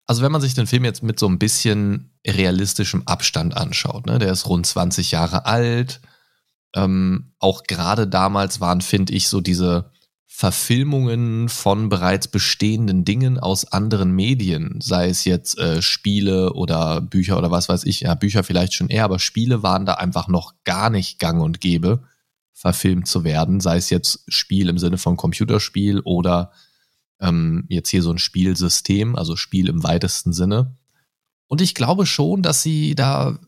also 0.05 0.21
wenn 0.21 0.31
man 0.31 0.41
sich 0.41 0.53
den 0.53 0.67
Film 0.67 0.85
jetzt 0.85 1.03
mit 1.03 1.19
so 1.19 1.27
ein 1.27 1.39
bisschen 1.39 2.11
realistischem 2.25 3.03
Abstand 3.05 3.55
anschaut, 3.57 4.05
ne, 4.05 4.19
der 4.19 4.31
ist 4.31 4.47
rund 4.47 4.65
20 4.65 5.11
Jahre 5.11 5.45
alt. 5.45 6.01
Ähm, 6.75 7.31
auch 7.39 7.63
gerade 7.63 8.07
damals 8.07 8.59
waren, 8.59 8.81
finde 8.81 9.13
ich, 9.13 9.29
so 9.29 9.39
diese 9.39 9.91
Verfilmungen 10.37 11.47
von 11.47 11.87
bereits 11.87 12.27
bestehenden 12.27 13.05
Dingen 13.05 13.39
aus 13.39 13.71
anderen 13.71 14.11
Medien, 14.11 14.81
sei 14.81 15.07
es 15.07 15.23
jetzt 15.23 15.57
äh, 15.57 15.81
Spiele 15.81 16.51
oder 16.51 16.99
Bücher 16.99 17.37
oder 17.37 17.51
was 17.51 17.69
weiß 17.69 17.85
ich, 17.85 18.01
ja, 18.01 18.15
Bücher 18.15 18.43
vielleicht 18.43 18.73
schon 18.73 18.89
eher, 18.89 19.05
aber 19.05 19.19
Spiele 19.19 19.63
waren 19.63 19.85
da 19.85 19.93
einfach 19.93 20.27
noch 20.27 20.53
gar 20.65 20.89
nicht 20.89 21.19
gang 21.19 21.41
und 21.41 21.61
gäbe, 21.61 22.03
verfilmt 22.51 23.07
zu 23.07 23.23
werden, 23.23 23.61
sei 23.61 23.77
es 23.77 23.89
jetzt 23.89 24.25
Spiel 24.27 24.67
im 24.67 24.77
Sinne 24.77 24.97
von 24.97 25.15
Computerspiel 25.15 26.01
oder 26.01 26.51
ähm, 27.21 27.63
jetzt 27.69 27.87
hier 27.87 28.03
so 28.03 28.11
ein 28.11 28.17
Spielsystem, 28.17 29.15
also 29.15 29.37
Spiel 29.37 29.69
im 29.69 29.83
weitesten 29.83 30.33
Sinne. 30.33 30.75
Und 31.47 31.61
ich 31.61 31.75
glaube 31.75 32.05
schon, 32.05 32.41
dass 32.41 32.61
sie 32.61 32.93
da, 32.93 33.39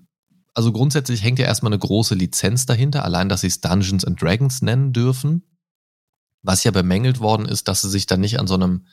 also 0.54 0.72
grundsätzlich 0.72 1.22
hängt 1.22 1.40
ja 1.40 1.48
erstmal 1.48 1.74
eine 1.74 1.80
große 1.80 2.16
Lizenz 2.16 2.66
dahinter, 2.66 3.04
allein, 3.04 3.28
dass 3.28 3.42
sie 3.42 3.48
es 3.48 3.60
Dungeons 3.60 4.06
and 4.06 4.22
Dragons 4.22 4.62
nennen 4.62 4.94
dürfen 4.94 5.44
was 6.48 6.64
ja 6.64 6.72
bemängelt 6.72 7.20
worden 7.20 7.46
ist, 7.46 7.68
dass 7.68 7.82
sie 7.82 7.90
sich 7.90 8.06
dann 8.06 8.22
nicht 8.22 8.40
an 8.40 8.48
so 8.48 8.54
einem 8.54 8.88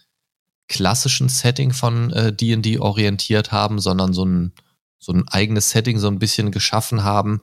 klassischen 0.69 1.29
Setting 1.29 1.73
von 1.73 2.11
D&D 2.11 2.75
äh, 2.75 2.79
orientiert 2.79 3.53
haben, 3.53 3.79
sondern 3.79 4.13
so 4.13 4.25
ein, 4.25 4.53
so 4.99 5.13
ein 5.13 5.29
eigenes 5.29 5.71
Setting 5.71 5.99
so 5.99 6.09
ein 6.09 6.19
bisschen 6.19 6.51
geschaffen 6.51 7.05
haben. 7.05 7.43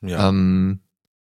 Ja. 0.00 0.28
Ähm, 0.28 0.80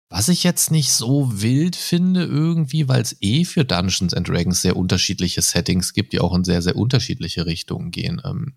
was 0.09 0.29
ich 0.29 0.43
jetzt 0.43 0.71
nicht 0.71 0.91
so 0.91 1.41
wild 1.41 1.75
finde 1.75 2.23
irgendwie, 2.23 2.87
weil 2.87 3.01
es 3.01 3.17
eh 3.21 3.45
für 3.45 3.65
Dungeons 3.65 4.13
and 4.13 4.27
Dragons 4.27 4.61
sehr 4.61 4.77
unterschiedliche 4.77 5.41
Settings 5.41 5.93
gibt, 5.93 6.13
die 6.13 6.19
auch 6.19 6.33
in 6.35 6.43
sehr, 6.43 6.61
sehr 6.61 6.75
unterschiedliche 6.75 7.45
Richtungen 7.45 7.91
gehen. 7.91 8.21
Ähm, 8.25 8.55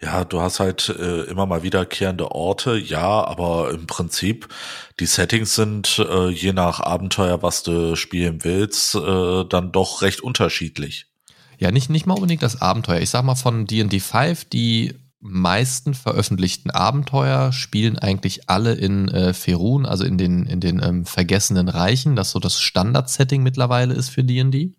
ja, 0.00 0.24
du 0.24 0.40
hast 0.40 0.60
halt 0.60 0.88
äh, 0.88 1.22
immer 1.22 1.46
mal 1.46 1.62
wiederkehrende 1.62 2.30
Orte, 2.32 2.76
ja, 2.76 3.24
aber 3.24 3.70
im 3.70 3.86
Prinzip 3.86 4.48
die 5.00 5.06
Settings 5.06 5.54
sind 5.54 5.98
äh, 5.98 6.28
je 6.28 6.52
nach 6.52 6.80
Abenteuer, 6.80 7.42
was 7.42 7.62
du 7.62 7.96
spielen 7.96 8.44
willst, 8.44 8.94
äh, 8.94 9.44
dann 9.48 9.72
doch 9.72 10.02
recht 10.02 10.20
unterschiedlich. 10.20 11.06
Ja, 11.58 11.70
nicht, 11.70 11.88
nicht 11.88 12.06
mal 12.06 12.14
unbedingt 12.14 12.42
das 12.42 12.60
Abenteuer. 12.60 13.00
Ich 13.00 13.10
sag 13.10 13.24
mal 13.24 13.34
von 13.34 13.66
D&D 13.66 14.00
5, 14.00 14.44
die 14.44 14.94
meisten 15.20 15.94
veröffentlichten 15.94 16.70
Abenteuer 16.70 17.52
spielen 17.52 17.98
eigentlich 17.98 18.50
alle 18.50 18.74
in 18.74 19.08
äh, 19.08 19.32
Ferun, 19.32 19.86
also 19.86 20.04
in 20.04 20.18
den, 20.18 20.44
in 20.44 20.60
den 20.60 20.82
ähm, 20.82 21.06
vergessenen 21.06 21.68
Reichen, 21.68 22.16
das 22.16 22.30
so 22.30 22.38
das 22.38 22.60
Standard-Setting 22.60 23.42
mittlerweile 23.42 23.94
ist 23.94 24.10
für 24.10 24.24
D&D. 24.24 24.74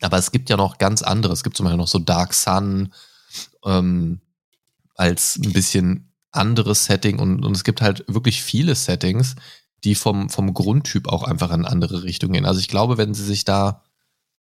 Aber 0.00 0.18
es 0.18 0.30
gibt 0.32 0.50
ja 0.50 0.56
noch 0.56 0.78
ganz 0.78 1.02
andere. 1.02 1.32
Es 1.32 1.42
gibt 1.42 1.56
zum 1.56 1.64
Beispiel 1.64 1.78
noch 1.78 1.88
so 1.88 1.98
Dark 1.98 2.34
Sun 2.34 2.92
ähm, 3.64 4.20
als 4.94 5.36
ein 5.36 5.52
bisschen 5.52 6.12
anderes 6.30 6.84
Setting 6.84 7.18
und, 7.18 7.44
und 7.44 7.56
es 7.56 7.64
gibt 7.64 7.80
halt 7.80 8.04
wirklich 8.08 8.42
viele 8.42 8.74
Settings, 8.74 9.36
die 9.84 9.94
vom, 9.94 10.28
vom 10.28 10.52
Grundtyp 10.52 11.08
auch 11.08 11.22
einfach 11.22 11.52
in 11.52 11.64
andere 11.64 12.02
Richtungen 12.02 12.34
gehen. 12.34 12.46
Also 12.46 12.60
ich 12.60 12.68
glaube, 12.68 12.98
wenn 12.98 13.14
sie 13.14 13.24
sich 13.24 13.44
da 13.44 13.82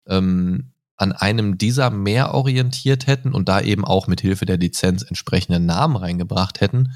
ähm, 0.07 0.71
an 0.97 1.13
einem 1.13 1.57
dieser 1.57 1.89
mehr 1.89 2.33
orientiert 2.33 3.07
hätten 3.07 3.33
und 3.33 3.47
da 3.47 3.61
eben 3.61 3.85
auch 3.85 4.07
mit 4.07 4.21
Hilfe 4.21 4.45
der 4.45 4.57
Lizenz 4.57 5.03
entsprechende 5.03 5.59
Namen 5.59 5.95
reingebracht 5.95 6.61
hätten, 6.61 6.91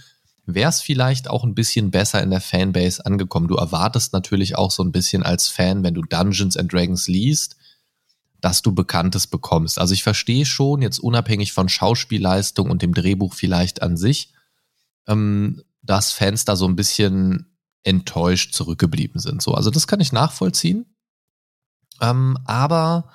wäre 0.46 0.70
es 0.70 0.82
vielleicht 0.82 1.30
auch 1.30 1.44
ein 1.44 1.56
bisschen 1.56 1.90
besser 1.90 2.22
in 2.22 2.30
der 2.30 2.42
Fanbase 2.42 3.06
angekommen. 3.06 3.48
Du 3.48 3.56
erwartest 3.56 4.12
natürlich 4.12 4.58
auch 4.58 4.72
so 4.72 4.84
ein 4.84 4.92
bisschen 4.92 5.24
als 5.24 5.48
Fan, 5.48 5.84
wenn 5.84 5.94
du 5.94 6.02
Dungeons 6.02 6.58
and 6.58 6.72
Dragons 6.72 7.08
liest, 7.08 7.56
dass 8.44 8.62
du 8.62 8.76
Bekanntes 8.76 9.26
bekommst. 9.26 9.80
Also 9.80 9.94
ich 9.94 10.04
verstehe 10.04 10.46
schon, 10.46 10.82
jetzt 10.82 11.00
unabhängig 11.00 11.54
von 11.54 11.70
Schauspielleistung 11.70 12.70
und 12.70 12.82
dem 12.82 12.94
Drehbuch 12.94 13.34
vielleicht 13.34 13.82
an 13.82 13.96
sich, 13.96 14.34
ähm, 15.08 15.64
dass 15.82 16.12
Fans 16.12 16.44
da 16.44 16.58
so 16.58 16.68
ein 16.68 16.76
bisschen 16.76 17.56
enttäuscht 17.84 18.54
zurückgeblieben 18.54 19.22
sind. 19.22 19.42
So, 19.42 19.54
also 19.54 19.70
das 19.70 19.88
kann 19.88 20.02
ich 20.02 20.12
nachvollziehen. 20.12 20.94
Ähm, 22.02 22.38
aber 22.44 23.14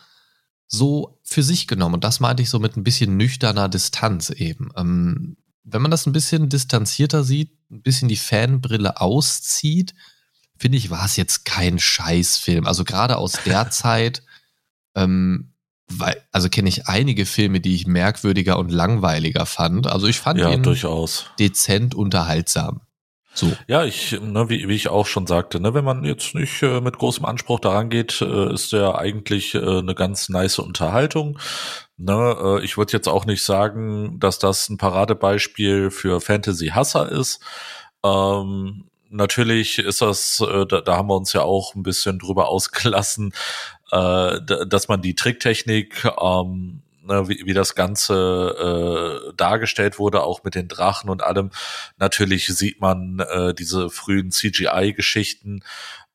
so 0.67 1.21
für 1.25 1.43
sich 1.43 1.69
genommen, 1.69 1.97
und 1.97 2.05
das 2.05 2.21
meinte 2.21 2.43
ich 2.43 2.49
so 2.49 2.59
mit 2.59 2.79
ein 2.79 2.85
bisschen 2.85 3.19
nüchterner 3.19 3.69
Distanz 3.69 4.31
eben. 4.31 4.71
Ähm, 4.77 5.37
wenn 5.63 5.83
man 5.83 5.91
das 5.91 6.07
ein 6.07 6.15
bisschen 6.15 6.49
distanzierter 6.49 7.23
sieht, 7.23 7.53
ein 7.71 7.83
bisschen 7.83 8.09
die 8.09 8.17
Fanbrille 8.17 8.99
auszieht, 8.99 9.95
finde 10.57 10.79
ich, 10.79 10.89
war 10.89 11.05
es 11.05 11.17
jetzt 11.17 11.45
kein 11.45 11.79
Scheißfilm. 11.79 12.67
Also 12.67 12.85
gerade 12.85 13.19
aus 13.19 13.33
der 13.45 13.71
Zeit, 13.71 14.23
ähm, 14.99 15.53
weil, 15.91 16.23
also 16.33 16.49
kenne 16.49 16.69
ich 16.69 16.87
einige 16.87 17.25
Filme, 17.25 17.61
die 17.61 17.75
ich 17.75 17.87
merkwürdiger 17.87 18.59
und 18.59 18.71
langweiliger 18.71 19.47
fand. 19.47 19.87
Also 19.87 20.07
ich 20.07 20.21
fand 20.21 20.39
ja, 20.39 20.51
ihn 20.51 20.63
durchaus. 20.63 21.27
dezent 21.39 21.95
unterhaltsam. 21.95 22.83
So. 23.33 23.53
Ja, 23.69 23.85
ich, 23.85 24.19
ne, 24.21 24.49
wie, 24.49 24.69
wie 24.69 24.75
ich 24.75 24.89
auch 24.89 25.07
schon 25.07 25.27
sagte, 25.27 25.61
ne, 25.61 25.73
wenn 25.73 25.85
man 25.85 26.05
jetzt 26.05 26.35
nicht 26.35 26.61
äh, 26.63 26.81
mit 26.81 26.99
großem 26.99 27.25
Anspruch 27.25 27.61
daran 27.61 27.89
geht, 27.89 28.21
äh, 28.21 28.53
ist 28.53 28.73
der 28.73 28.99
eigentlich 28.99 29.55
äh, 29.55 29.79
eine 29.79 29.95
ganz 29.95 30.29
nice 30.29 30.59
Unterhaltung. 30.59 31.39
Ne, 31.97 32.37
äh, 32.43 32.65
ich 32.65 32.77
würde 32.77 32.93
jetzt 32.93 33.09
auch 33.09 33.27
nicht 33.27 33.45
sagen, 33.45 34.19
dass 34.19 34.41
das 34.41 34.69
ein 34.69 34.77
Paradebeispiel 34.77 35.91
für 35.91 36.21
Fantasy-Hasser 36.21 37.13
ist. 37.13 37.41
Ähm, 38.05 38.89
natürlich 39.09 39.79
ist 39.79 40.03
das, 40.03 40.41
äh, 40.41 40.67
da, 40.67 40.81
da 40.81 40.97
haben 40.97 41.09
wir 41.09 41.17
uns 41.17 41.33
ja 41.33 41.43
auch 41.43 41.75
ein 41.75 41.83
bisschen 41.83 42.19
drüber 42.19 42.49
ausgelassen, 42.49 43.33
äh, 43.91 44.41
dass 44.67 44.89
man 44.89 45.03
die 45.03 45.15
Tricktechnik, 45.15 46.05
ähm, 46.21 46.83
ne, 47.05 47.29
wie, 47.29 47.43
wie 47.47 47.55
das 47.55 47.75
Ganze 47.75 49.23
äh, 49.31 49.35
dargestellt 49.37 49.99
wurde, 49.99 50.23
auch 50.23 50.45
mit 50.45 50.55
den 50.55 50.69
Drachen 50.69 51.11
und 51.11 51.23
allem. 51.23 51.51
Natürlich 51.97 52.47
sieht 52.47 52.81
man 52.81 53.21
äh, 53.21 53.55
diese 53.55 53.91
frühen 53.91 54.31
CGI-Geschichten 54.31 55.65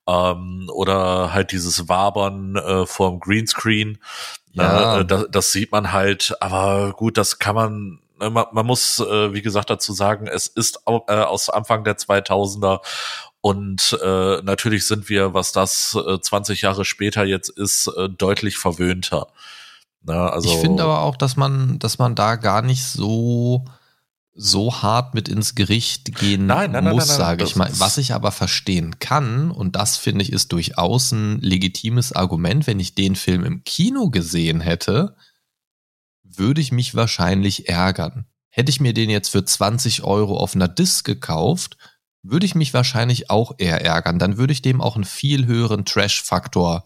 ähm, 0.08 0.70
oder 0.74 1.34
halt 1.34 1.52
dieses 1.52 1.90
Wabern 1.90 2.56
äh, 2.56 2.86
vorm 2.86 3.20
Greenscreen. 3.20 4.00
Ja. 4.54 5.00
Äh, 5.00 5.06
das, 5.06 5.26
das 5.32 5.52
sieht 5.52 5.72
man 5.72 5.92
halt, 5.92 6.36
aber 6.40 6.94
gut, 6.94 7.18
das 7.18 7.40
kann 7.40 7.56
man 7.56 8.00
ne, 8.20 8.30
man, 8.30 8.46
man 8.52 8.66
muss, 8.66 9.00
äh, 9.00 9.34
wie 9.34 9.42
gesagt, 9.42 9.70
dazu 9.70 9.94
sagen, 9.94 10.28
es 10.28 10.48
ist 10.48 10.82
äh, 10.86 11.14
aus 11.14 11.50
Anfang 11.50 11.84
der 11.84 11.98
2000er 11.98 12.82
und 13.46 14.00
äh, 14.02 14.42
natürlich 14.42 14.88
sind 14.88 15.10
wir, 15.10 15.34
was 15.34 15.52
das 15.52 15.98
äh, 16.08 16.18
20 16.18 16.62
Jahre 16.62 16.86
später 16.86 17.26
jetzt 17.26 17.50
ist, 17.50 17.88
äh, 17.88 18.08
deutlich 18.08 18.56
verwöhnter. 18.56 19.28
Na, 20.02 20.30
also 20.30 20.48
ich 20.50 20.62
finde 20.62 20.84
aber 20.84 21.02
auch, 21.02 21.18
dass 21.18 21.36
man, 21.36 21.78
dass 21.78 21.98
man 21.98 22.16
da 22.16 22.38
gar 22.38 22.62
nicht 22.62 22.86
so 22.86 23.66
so 24.34 24.82
hart 24.82 25.14
mit 25.14 25.28
ins 25.28 25.56
Gericht 25.56 26.16
gehen 26.16 26.46
nein, 26.46 26.72
nein, 26.72 26.86
muss, 26.86 27.06
sage 27.08 27.44
ich 27.44 27.58
mal. 27.58 27.70
Was 27.74 27.98
ich 27.98 28.14
aber 28.14 28.32
verstehen 28.32 29.00
kann, 29.00 29.52
und 29.52 29.76
das 29.76 29.98
finde 29.98 30.24
ich 30.24 30.32
ist 30.32 30.54
durchaus 30.54 31.12
ein 31.12 31.42
legitimes 31.42 32.14
Argument, 32.14 32.66
wenn 32.66 32.80
ich 32.80 32.96
den 32.96 33.18
Film 33.18 33.44
im 33.44 33.66
Kino 33.66 34.10
gesehen 34.10 34.62
hätte, 34.62 35.18
würde 36.24 36.62
ich 36.62 36.72
mich 36.72 36.96
wahrscheinlich 36.96 37.68
ärgern. 37.68 38.26
Hätte 38.48 38.70
ich 38.70 38.80
mir 38.80 38.94
den 38.94 39.10
jetzt 39.10 39.30
für 39.30 39.44
20 39.44 40.06
Euro 40.06 40.38
auf 40.38 40.56
einer 40.56 40.70
Disc 40.70 41.06
gekauft, 41.06 41.76
würde 42.24 42.46
ich 42.46 42.56
mich 42.56 42.74
wahrscheinlich 42.74 43.30
auch 43.30 43.54
eher 43.58 43.84
ärgern. 43.84 44.18
Dann 44.18 44.38
würde 44.38 44.54
ich 44.54 44.62
dem 44.62 44.82
auch 44.82 44.96
einen 44.96 45.04
viel 45.04 45.46
höheren 45.46 45.86
Trash-Faktor 45.86 46.86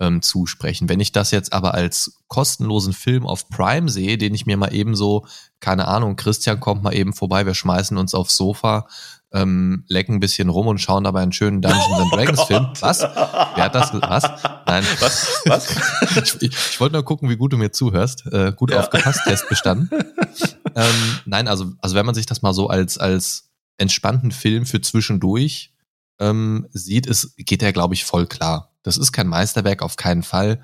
ähm, 0.00 0.22
zusprechen. 0.22 0.88
Wenn 0.88 1.00
ich 1.00 1.12
das 1.12 1.30
jetzt 1.30 1.52
aber 1.52 1.74
als 1.74 2.18
kostenlosen 2.26 2.92
Film 2.92 3.26
auf 3.26 3.48
Prime 3.48 3.88
sehe, 3.88 4.18
den 4.18 4.34
ich 4.34 4.46
mir 4.46 4.56
mal 4.56 4.74
eben 4.74 4.96
so, 4.96 5.26
keine 5.60 5.86
Ahnung, 5.86 6.16
Christian 6.16 6.60
kommt 6.60 6.82
mal 6.82 6.94
eben 6.94 7.12
vorbei, 7.12 7.46
wir 7.46 7.54
schmeißen 7.54 7.96
uns 7.96 8.14
aufs 8.14 8.36
Sofa, 8.36 8.88
ähm, 9.32 9.84
lecken 9.88 10.16
ein 10.16 10.20
bisschen 10.20 10.48
rum 10.48 10.68
und 10.68 10.78
schauen 10.78 11.04
dabei 11.04 11.22
einen 11.22 11.32
schönen 11.32 11.60
Dungeons 11.60 11.86
and 11.92 12.08
oh 12.12 12.16
Dragons 12.16 12.40
oh 12.40 12.46
Film. 12.46 12.68
Was? 12.80 13.00
Wer 13.00 13.64
hat 13.64 13.74
das? 13.74 13.92
Was? 13.92 14.22
Nein. 14.66 14.84
Was? 15.00 15.42
Was? 15.46 15.76
ich, 16.16 16.42
ich, 16.42 16.52
ich 16.52 16.80
wollte 16.80 16.94
nur 16.94 17.04
gucken, 17.04 17.28
wie 17.28 17.36
gut 17.36 17.52
du 17.52 17.56
mir 17.56 17.72
zuhörst. 17.72 18.26
Äh, 18.32 18.52
gut 18.52 18.70
ja. 18.70 18.80
aufgepasst, 18.80 19.20
Test 19.24 19.48
bestanden. 19.48 19.90
ähm, 20.74 21.18
nein, 21.24 21.48
also, 21.48 21.72
also 21.80 21.96
wenn 21.96 22.06
man 22.06 22.14
sich 22.14 22.26
das 22.26 22.42
mal 22.42 22.52
so 22.52 22.68
als, 22.68 22.98
als 22.98 23.43
entspannten 23.76 24.32
Film 24.32 24.66
für 24.66 24.80
zwischendurch 24.80 25.72
ähm, 26.20 26.66
sieht, 26.72 27.06
ist, 27.06 27.36
geht 27.36 27.62
er, 27.62 27.72
glaube 27.72 27.94
ich, 27.94 28.04
voll 28.04 28.26
klar. 28.26 28.72
Das 28.82 28.96
ist 28.96 29.12
kein 29.12 29.28
Meisterwerk, 29.28 29.82
auf 29.82 29.96
keinen 29.96 30.22
Fall, 30.22 30.62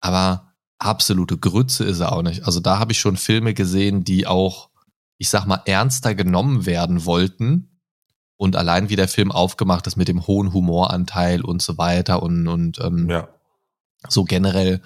aber 0.00 0.52
absolute 0.78 1.36
Grütze 1.38 1.84
ist 1.84 2.00
er 2.00 2.12
auch 2.12 2.22
nicht. 2.22 2.44
Also 2.44 2.60
da 2.60 2.78
habe 2.78 2.92
ich 2.92 3.00
schon 3.00 3.16
Filme 3.16 3.54
gesehen, 3.54 4.04
die 4.04 4.26
auch 4.26 4.70
ich 5.18 5.30
sag 5.30 5.46
mal, 5.46 5.62
ernster 5.64 6.14
genommen 6.14 6.66
werden 6.66 7.04
wollten. 7.04 7.80
Und 8.36 8.54
allein 8.54 8.90
wie 8.90 8.96
der 8.96 9.08
Film 9.08 9.32
aufgemacht 9.32 9.86
ist 9.86 9.96
mit 9.96 10.08
dem 10.08 10.26
hohen 10.26 10.52
Humoranteil 10.52 11.40
und 11.40 11.62
so 11.62 11.78
weiter 11.78 12.22
und, 12.22 12.46
und 12.48 12.78
ähm, 12.80 13.08
Ja. 13.08 13.28
so 14.08 14.24
generell 14.24 14.82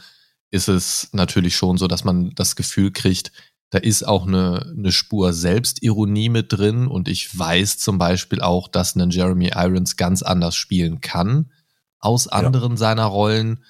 ist 0.52 0.68
es 0.68 1.08
natürlich 1.12 1.56
schon 1.56 1.76
so, 1.76 1.88
dass 1.88 2.04
man 2.04 2.32
das 2.36 2.54
Gefühl 2.54 2.92
kriegt, 2.92 3.32
da 3.70 3.78
ist 3.78 4.06
auch 4.06 4.26
eine, 4.26 4.74
eine 4.76 4.92
Spur 4.92 5.32
Selbstironie 5.32 6.28
mit 6.28 6.52
drin 6.52 6.88
und 6.88 7.08
ich 7.08 7.36
weiß 7.38 7.78
zum 7.78 7.98
Beispiel 7.98 8.40
auch, 8.40 8.66
dass 8.66 8.96
ein 8.96 9.10
Jeremy 9.10 9.52
Irons 9.54 9.96
ganz 9.96 10.22
anders 10.22 10.56
spielen 10.56 11.00
kann 11.00 11.50
aus 12.00 12.26
anderen 12.26 12.76
seiner 12.76 13.04
Rollen. 13.04 13.62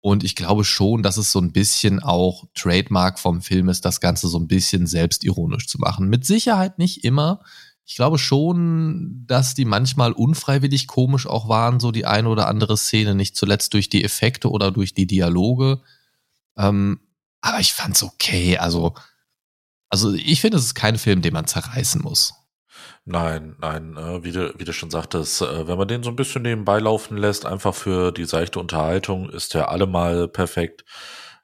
Und 0.00 0.24
ich 0.24 0.36
glaube 0.36 0.64
schon, 0.64 1.02
dass 1.02 1.16
es 1.16 1.32
so 1.32 1.40
ein 1.40 1.52
bisschen 1.52 2.00
auch 2.00 2.44
Trademark 2.54 3.18
vom 3.18 3.40
Film 3.40 3.68
ist, 3.68 3.84
das 3.84 4.00
Ganze 4.00 4.28
so 4.28 4.38
ein 4.38 4.46
bisschen 4.46 4.86
selbstironisch 4.86 5.66
zu 5.66 5.78
machen. 5.78 6.08
Mit 6.08 6.26
Sicherheit 6.26 6.78
nicht 6.78 7.02
immer. 7.02 7.40
Ich 7.84 7.96
glaube 7.96 8.18
schon, 8.18 9.24
dass 9.26 9.54
die 9.54 9.64
manchmal 9.64 10.12
unfreiwillig 10.12 10.86
komisch 10.86 11.26
auch 11.26 11.48
waren, 11.48 11.80
so 11.80 11.92
die 11.92 12.04
eine 12.04 12.28
oder 12.28 12.48
andere 12.48 12.76
Szene, 12.76 13.14
nicht 13.14 13.36
zuletzt 13.36 13.74
durch 13.74 13.88
die 13.88 14.04
Effekte 14.04 14.50
oder 14.50 14.70
durch 14.70 14.92
die 14.92 15.06
Dialoge. 15.06 15.80
Ähm, 16.56 17.00
aber 17.40 17.60
ich 17.60 17.72
fand's 17.72 18.02
okay. 18.02 18.58
Also, 18.58 18.94
also 19.96 20.14
ich 20.14 20.42
finde, 20.42 20.58
es 20.58 20.64
ist 20.64 20.74
kein 20.74 20.98
Film, 20.98 21.22
den 21.22 21.32
man 21.32 21.46
zerreißen 21.46 22.02
muss. 22.02 22.34
Nein, 23.06 23.56
nein, 23.60 23.96
äh, 23.96 24.22
wie, 24.24 24.32
du, 24.32 24.52
wie 24.58 24.64
du 24.64 24.72
schon 24.72 24.90
sagtest, 24.90 25.40
äh, 25.40 25.66
wenn 25.66 25.78
man 25.78 25.88
den 25.88 26.02
so 26.02 26.10
ein 26.10 26.16
bisschen 26.16 26.42
nebenbei 26.42 26.80
laufen 26.80 27.16
lässt, 27.16 27.46
einfach 27.46 27.74
für 27.74 28.12
die 28.12 28.24
seichte 28.24 28.60
Unterhaltung, 28.60 29.30
ist 29.30 29.54
der 29.54 29.70
allemal 29.70 30.28
perfekt. 30.28 30.84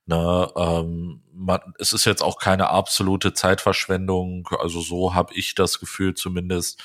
Ne, 0.04 0.50
ähm, 0.56 1.22
man, 1.32 1.60
es 1.78 1.92
ist 1.92 2.04
jetzt 2.04 2.22
auch 2.22 2.38
keine 2.38 2.68
absolute 2.68 3.32
Zeitverschwendung, 3.32 4.48
also 4.58 4.80
so 4.80 5.14
habe 5.14 5.32
ich 5.34 5.54
das 5.54 5.78
Gefühl 5.78 6.14
zumindest. 6.14 6.82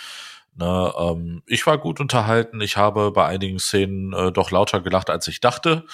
Ne, 0.60 0.92
ähm, 0.98 1.44
ich 1.46 1.68
war 1.68 1.78
gut 1.78 2.00
unterhalten, 2.00 2.62
ich 2.62 2.78
habe 2.78 3.12
bei 3.12 3.28
einigen 3.28 3.60
Szenen 3.60 4.12
äh, 4.14 4.32
doch 4.32 4.50
lauter 4.50 4.82
gelacht, 4.82 5.12
als 5.12 5.28
ich 5.28 5.40
dachte. 5.40 5.86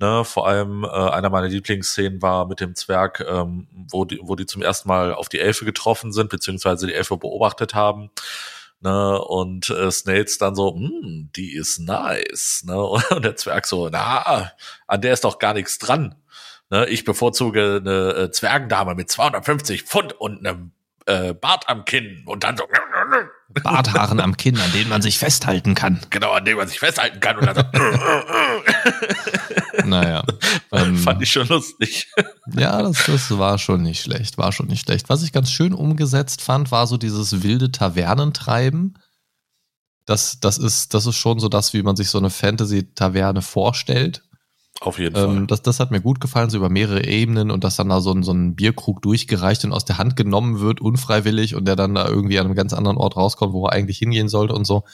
Ne, 0.00 0.24
vor 0.24 0.48
allem 0.48 0.82
äh, 0.82 0.88
einer 0.88 1.30
meiner 1.30 1.46
Lieblingsszenen 1.46 2.20
war 2.20 2.48
mit 2.48 2.58
dem 2.60 2.74
Zwerg, 2.74 3.24
ähm, 3.28 3.68
wo, 3.88 4.04
die, 4.04 4.18
wo 4.20 4.34
die 4.34 4.46
zum 4.46 4.62
ersten 4.62 4.88
Mal 4.88 5.14
auf 5.14 5.28
die 5.28 5.38
Elfe 5.38 5.64
getroffen 5.64 6.12
sind, 6.12 6.28
beziehungsweise 6.28 6.88
die 6.88 6.94
Elfe 6.94 7.16
beobachtet 7.18 7.74
haben. 7.74 8.10
Ne, 8.80 9.20
und 9.22 9.70
äh, 9.70 9.90
Snails 9.92 10.38
dann 10.38 10.56
so, 10.56 10.74
hm, 10.74 11.30
die 11.36 11.54
ist 11.54 11.78
nice. 11.78 12.64
Ne, 12.66 12.82
und 13.10 13.24
der 13.24 13.36
Zwerg 13.36 13.66
so, 13.66 13.90
na, 13.90 14.50
an 14.88 15.00
der 15.02 15.12
ist 15.12 15.22
doch 15.24 15.38
gar 15.38 15.54
nichts 15.54 15.78
dran. 15.78 16.16
Ne, 16.70 16.86
ich 16.88 17.04
bevorzuge 17.04 17.80
eine 17.80 18.14
äh, 18.14 18.30
Zwergendame 18.32 18.96
mit 18.96 19.08
250 19.08 19.84
Pfund 19.84 20.14
und 20.14 20.44
einem 20.44 20.72
äh, 21.06 21.34
Bart 21.34 21.68
am 21.68 21.84
Kinn 21.84 22.22
und 22.26 22.44
dann 22.44 22.56
so, 22.56 22.64
Barthaaren 23.62 24.20
am 24.20 24.36
Kinn, 24.36 24.58
an 24.58 24.72
denen 24.72 24.88
man 24.88 25.02
sich 25.02 25.18
festhalten 25.18 25.74
kann. 25.74 26.00
genau, 26.10 26.32
an 26.32 26.44
dem 26.44 26.56
man 26.56 26.68
sich 26.68 26.78
festhalten 26.78 27.18
kann 27.20 27.38
und 27.38 27.46
dann 27.46 27.56
so, 27.56 27.62
Naja. 29.84 30.24
Ähm, 30.72 30.96
fand 30.96 31.22
ich 31.22 31.30
schon 31.30 31.48
lustig. 31.48 32.08
Ja, 32.54 32.82
das, 32.82 33.04
das 33.06 33.38
war 33.38 33.58
schon 33.58 33.82
nicht 33.82 34.02
schlecht, 34.02 34.38
war 34.38 34.52
schon 34.52 34.66
nicht 34.66 34.82
schlecht. 34.82 35.08
Was 35.08 35.22
ich 35.22 35.32
ganz 35.32 35.50
schön 35.50 35.74
umgesetzt 35.74 36.42
fand, 36.42 36.70
war 36.70 36.86
so 36.86 36.96
dieses 36.96 37.42
wilde 37.42 37.72
Tavernentreiben. 37.72 38.98
Das, 40.06 40.40
das, 40.40 40.58
ist, 40.58 40.94
das 40.94 41.06
ist 41.06 41.16
schon 41.16 41.40
so 41.40 41.48
das, 41.48 41.72
wie 41.72 41.82
man 41.82 41.96
sich 41.96 42.10
so 42.10 42.18
eine 42.18 42.30
Fantasy-Taverne 42.30 43.42
vorstellt. 43.42 44.22
Auf 44.80 44.98
jeden 44.98 45.14
Ähm, 45.16 45.22
Fall. 45.22 45.46
das, 45.46 45.62
das 45.62 45.78
hat 45.78 45.90
mir 45.90 46.00
gut 46.00 46.20
gefallen, 46.20 46.48
so 46.48 46.56
über 46.56 46.70
mehrere 46.70 47.04
Ebenen 47.06 47.50
und 47.50 47.64
dass 47.64 47.76
dann 47.76 47.90
da 47.90 48.00
so 48.00 48.12
ein, 48.12 48.22
so 48.22 48.32
ein 48.32 48.54
Bierkrug 48.54 49.02
durchgereicht 49.02 49.64
und 49.64 49.72
aus 49.72 49.84
der 49.84 49.98
Hand 49.98 50.16
genommen 50.16 50.60
wird, 50.60 50.80
unfreiwillig 50.80 51.54
und 51.54 51.66
der 51.66 51.76
dann 51.76 51.94
da 51.94 52.08
irgendwie 52.08 52.38
an 52.38 52.46
einem 52.46 52.54
ganz 52.54 52.72
anderen 52.72 52.96
Ort 52.96 53.16
rauskommt, 53.16 53.52
wo 53.52 53.66
er 53.66 53.72
eigentlich 53.72 53.98
hingehen 53.98 54.28
sollte 54.30 54.54
und 54.54 54.64
so. 54.64 54.84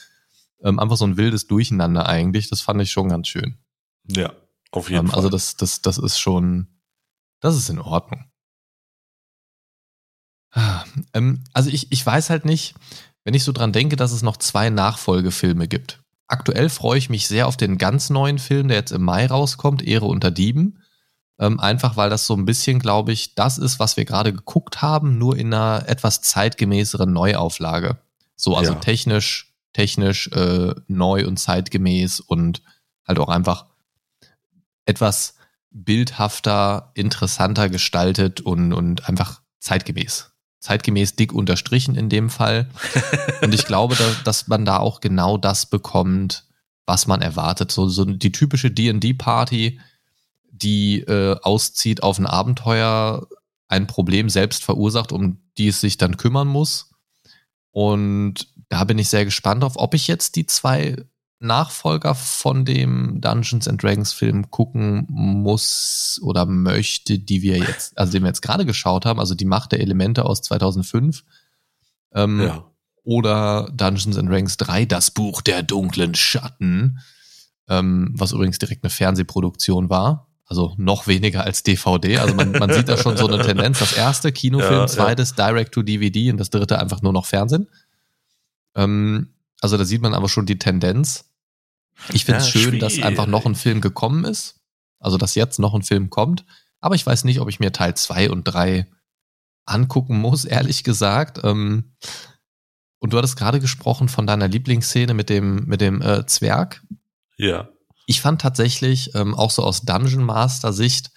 Ähm, 0.63 0.81
einfach 0.81 0.97
so 0.97 1.07
ein 1.07 1.17
wildes 1.17 1.47
Durcheinander 1.47 2.07
eigentlich. 2.09 2.49
Das 2.51 2.63
fand 2.63 2.83
ich 2.83 2.91
schon 2.91 3.09
ganz 3.11 3.29
schön. 3.29 3.59
Ja, 4.09 4.33
auf 4.73 4.91
jeden 4.91 5.03
Ähm, 5.03 5.07
Fall. 5.09 5.17
also 5.19 5.29
das, 5.29 5.57
das, 5.57 5.83
das 5.83 5.99
ist 5.99 6.19
schon, 6.19 6.67
das 7.41 7.57
ist 7.57 7.69
in 7.71 7.79
Ordnung. 7.79 8.25
Ah, 10.53 10.85
Ähm, 11.13 11.45
also 11.53 11.71
ich, 11.71 11.93
ich 11.93 12.05
weiß 12.05 12.31
halt 12.31 12.45
nicht, 12.45 12.75
wenn 13.25 13.35
ich 13.35 13.45
so 13.45 13.53
dran 13.53 13.73
denke, 13.73 13.97
dass 13.97 14.13
es 14.13 14.23
noch 14.23 14.37
zwei 14.37 14.71
Nachfolgefilme 14.71 15.69
gibt. 15.69 16.03
Aktuell 16.29 16.69
freue 16.69 16.99
ich 16.99 17.09
mich 17.09 17.29
sehr 17.29 17.47
auf 17.47 17.57
den 17.57 17.79
ganz 17.79 18.11
neuen 18.11 18.39
Film, 18.39 18.69
der 18.69 18.79
jetzt 18.79 18.93
im 18.93 19.03
Mai 19.03 19.27
rauskommt, 19.27 19.83
Ehre 19.83 20.07
unter 20.07 20.31
Dieben. 20.31 20.83
Ähm, 21.39 21.61
einfach 21.61 21.97
weil 21.97 22.11
das 22.11 22.27
so 22.27 22.35
ein 22.35 22.47
bisschen, 22.47 22.79
glaube 22.79 23.13
ich, 23.13 23.35
das 23.35 23.59
ist, 23.59 23.79
was 23.79 23.97
wir 23.97 24.07
gerade 24.07 24.33
geguckt 24.33 24.81
haben, 24.81 25.19
nur 25.19 25.37
in 25.37 25.53
einer 25.53 25.85
etwas 25.87 26.23
zeitgemäßeren 26.23 27.13
Neuauflage. 27.13 27.99
So, 28.37 28.57
also 28.57 28.73
Ja. 28.73 28.79
technisch, 28.81 29.55
technisch 29.73 30.29
äh, 30.29 30.75
neu 30.89 31.27
und 31.27 31.37
zeitgemäß 31.39 32.21
und 32.21 32.63
halt 33.07 33.19
auch 33.19 33.29
einfach 33.29 33.67
etwas 34.87 35.35
bildhafter, 35.71 36.91
interessanter 36.95 37.69
gestaltet 37.69 38.41
und, 38.41 38.73
und 38.73 39.09
einfach 39.09 39.43
zeitgemäß. 39.61 40.33
Zeitgemäß 40.61 41.17
dick 41.17 41.33
unterstrichen 41.33 41.95
in 41.95 42.09
dem 42.09 42.31
Fall. 42.31 42.69
Und 43.43 43.55
ich 43.55 43.67
glaube, 43.67 43.95
dass, 43.95 44.23
dass 44.25 44.49
man 44.49 44.65
da 44.65 44.79
auch 44.79 45.01
genau 45.01 45.39
das 45.39 45.67
bekommt, 45.67 46.45
was 46.87 47.07
man 47.07 47.23
erwartet. 47.23 47.71
So, 47.71 47.89
so 47.89 48.05
die 48.05 48.33
typische 48.33 48.71
D&D-Party, 48.71 49.81
die 50.51 51.01
äh, 51.01 51.37
auszieht 51.43 52.03
auf 52.03 52.19
ein 52.19 52.27
Abenteuer, 52.27 53.27
ein 53.69 53.87
Problem 53.87 54.29
selbst 54.29 54.65
verursacht, 54.65 55.13
um 55.13 55.39
die 55.59 55.69
es 55.69 55.81
sich 55.81 55.99
dann 55.99 56.17
kümmern 56.17 56.49
muss. 56.49 56.91
Und 57.71 58.49
da 58.69 58.85
bin 58.85 58.99
ich 58.99 59.09
sehr 59.09 59.25
gespannt 59.25 59.65
auf, 59.65 59.77
ob 59.77 59.95
ich 59.95 60.07
jetzt 60.07 60.37
die 60.37 60.47
zwei 60.47 60.97
Nachfolger 61.39 62.15
von 62.15 62.65
dem 62.65 63.21
Dungeons 63.21 63.69
and 63.69 63.83
Dragons 63.83 64.13
Film 64.13 64.51
gucken 64.51 65.07
muss 65.09 66.19
oder 66.23 66.47
möchte, 66.47 67.19
die 67.19 67.43
wir 67.43 67.59
jetzt, 67.59 67.97
also 67.99 68.13
den 68.13 68.23
wir 68.23 68.29
jetzt 68.29 68.41
gerade 68.41 68.65
geschaut 68.65 69.05
haben, 69.05 69.21
also 69.21 69.35
die 69.35 69.45
Macht 69.45 69.73
der 69.73 69.81
Elemente 69.81 70.25
aus 70.25 70.41
2005. 70.43 71.25
Ähm, 72.15 72.41
ja. 72.41 72.65
oder 73.03 73.71
Dungeons 73.75 74.17
and 74.17 74.31
Dragons 74.31 74.57
3, 74.57 74.87
das 74.87 75.11
Buch 75.11 75.43
der 75.43 75.63
dunklen 75.63 76.15
Schatten, 76.15 77.01
ähm, 77.69 78.13
was 78.17 78.33
übrigens 78.33 78.59
direkt 78.59 78.85
eine 78.85 78.91
Fernsehproduktion 78.91 79.91
war. 79.91 80.29
Also 80.49 80.75
noch 80.79 81.07
weniger 81.09 81.43
als 81.45 81.65
DVD. 81.65 82.19
Also 82.19 82.35
man, 82.35 82.53
man 82.53 82.73
sieht 82.73 82.89
da 82.89 82.97
schon 82.97 83.17
so 83.17 83.27
eine 83.27 83.43
Tendenz. 83.45 83.81
Das 83.81 83.93
erste 83.93 84.31
Kinofilm, 84.31 84.73
Ja, 84.73 84.81
ja. 84.83 84.87
zweites 84.87 85.35
Direct 85.35 85.75
to 85.75 85.83
DVD 85.83 86.31
und 86.31 86.39
das 86.39 86.51
dritte 86.51 86.79
einfach 86.79 87.03
nur 87.03 87.13
noch 87.13 87.27
Fernsehen. 87.27 87.67
Ähm, 88.77 89.35
also 89.61 89.77
da 89.77 89.85
sieht 89.85 90.03
man 90.03 90.15
aber 90.15 90.29
schon 90.29 90.47
die 90.47 90.59
Tendenz. 90.59 91.25
Ich 92.13 92.25
finde 92.25 92.41
es 92.41 92.53
Ja, 92.53 92.61
schön, 92.61 92.79
dass 92.79 93.01
einfach 93.01 93.27
noch 93.27 93.47
ein 93.47 93.55
Film 93.55 93.81
gekommen 93.81 94.25
ist. 94.25 94.61
Also 94.99 95.19
dass 95.19 95.35
jetzt 95.35 95.59
noch 95.59 95.75
ein 95.75 95.83
Film 95.83 96.11
kommt. 96.11 96.45
Aber 96.81 96.95
ich 96.95 97.07
weiß 97.07 97.25
nicht, 97.25 97.41
ob 97.41 97.49
ich 97.49 97.61
mir 97.61 97.73
Teil 97.73 97.95
zwei 97.95 98.31
und 98.31 98.45
drei 98.45 98.87
angucken 99.65 100.19
muss, 100.19 100.45
ehrlich 100.45 100.85
gesagt. 100.85 101.41
Ähm, 101.43 101.93
und 102.99 103.13
du 103.13 103.19
hattest 103.19 103.37
gerade 103.37 103.61
gesprochen 103.61 104.09
von 104.09 104.27
deiner 104.27 104.49
Lieblingsszene 104.49 105.15
mit 105.15 105.29
dem, 105.29 105.65
mit 105.67 105.81
dem 105.81 106.03
äh, 106.03 106.27
Zwerg. 106.27 106.83
Ja. 107.37 107.69
Ich 108.07 108.21
fand 108.21 108.41
tatsächlich, 108.41 109.15
ähm, 109.15 109.35
auch 109.35 109.51
so 109.51 109.63
aus 109.63 109.83
Dungeon 109.83 110.25
Master 110.25 110.73
Sicht, 110.73 111.11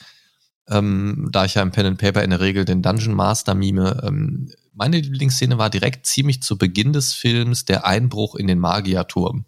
ähm, 0.67 1.29
da 1.31 1.45
ich 1.45 1.55
ja 1.55 1.61
im 1.61 1.71
Pen 1.71 1.85
and 1.85 1.99
Paper 1.99 2.23
in 2.23 2.31
der 2.31 2.39
Regel 2.39 2.65
den 2.65 2.81
Dungeon 2.81 3.13
Master 3.13 3.55
mime, 3.55 4.01
ähm, 4.03 4.51
meine 4.79 4.99
Lieblingsszene 4.99 5.57
war 5.57 5.69
direkt 5.69 6.05
ziemlich 6.05 6.41
zu 6.41 6.57
Beginn 6.57 6.93
des 6.93 7.13
Films 7.13 7.65
der 7.65 7.85
Einbruch 7.85 8.35
in 8.35 8.47
den 8.47 8.59
Magierturm. 8.59 9.45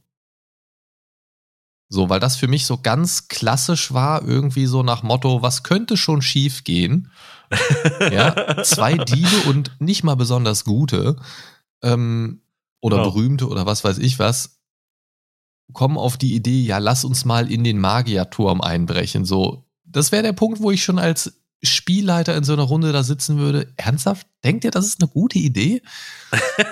So, 1.89 2.09
weil 2.09 2.19
das 2.19 2.35
für 2.35 2.47
mich 2.47 2.65
so 2.65 2.77
ganz 2.77 3.29
klassisch 3.29 3.93
war, 3.93 4.23
irgendwie 4.23 4.65
so 4.65 4.83
nach 4.83 5.03
Motto, 5.03 5.41
was 5.41 5.63
könnte 5.63 5.97
schon 5.97 6.21
schief 6.21 6.63
gehen? 6.63 7.11
ja, 8.11 8.63
zwei 8.63 8.97
Diebe 8.97 9.49
und 9.49 9.71
nicht 9.79 10.03
mal 10.03 10.15
besonders 10.15 10.63
gute 10.65 11.15
ähm, 11.81 12.41
oder 12.81 12.97
Genau. 12.97 13.11
berühmte 13.11 13.47
oder 13.47 13.65
was 13.65 13.83
weiß 13.83 13.97
ich 13.99 14.19
was 14.19 14.59
kommen 15.73 15.97
auf 15.97 16.17
die 16.17 16.35
Idee, 16.35 16.61
ja, 16.61 16.77
lass 16.79 17.05
uns 17.05 17.23
mal 17.23 17.49
in 17.49 17.63
den 17.63 17.79
Magierturm 17.79 18.59
einbrechen. 18.59 19.23
So, 19.23 19.63
das 19.85 20.11
wäre 20.11 20.23
der 20.23 20.33
Punkt, 20.33 20.59
wo 20.61 20.71
ich 20.71 20.83
schon 20.83 20.99
als 20.99 21.40
Spielleiter 21.63 22.35
in 22.35 22.43
so 22.43 22.53
einer 22.53 22.63
Runde 22.63 22.91
da 22.91 23.03
sitzen 23.03 23.37
würde. 23.37 23.71
Ernsthaft? 23.77 24.27
Denkt 24.43 24.63
ihr, 24.63 24.71
das 24.71 24.85
ist 24.85 25.01
eine 25.01 25.09
gute 25.09 25.37
Idee? 25.37 25.81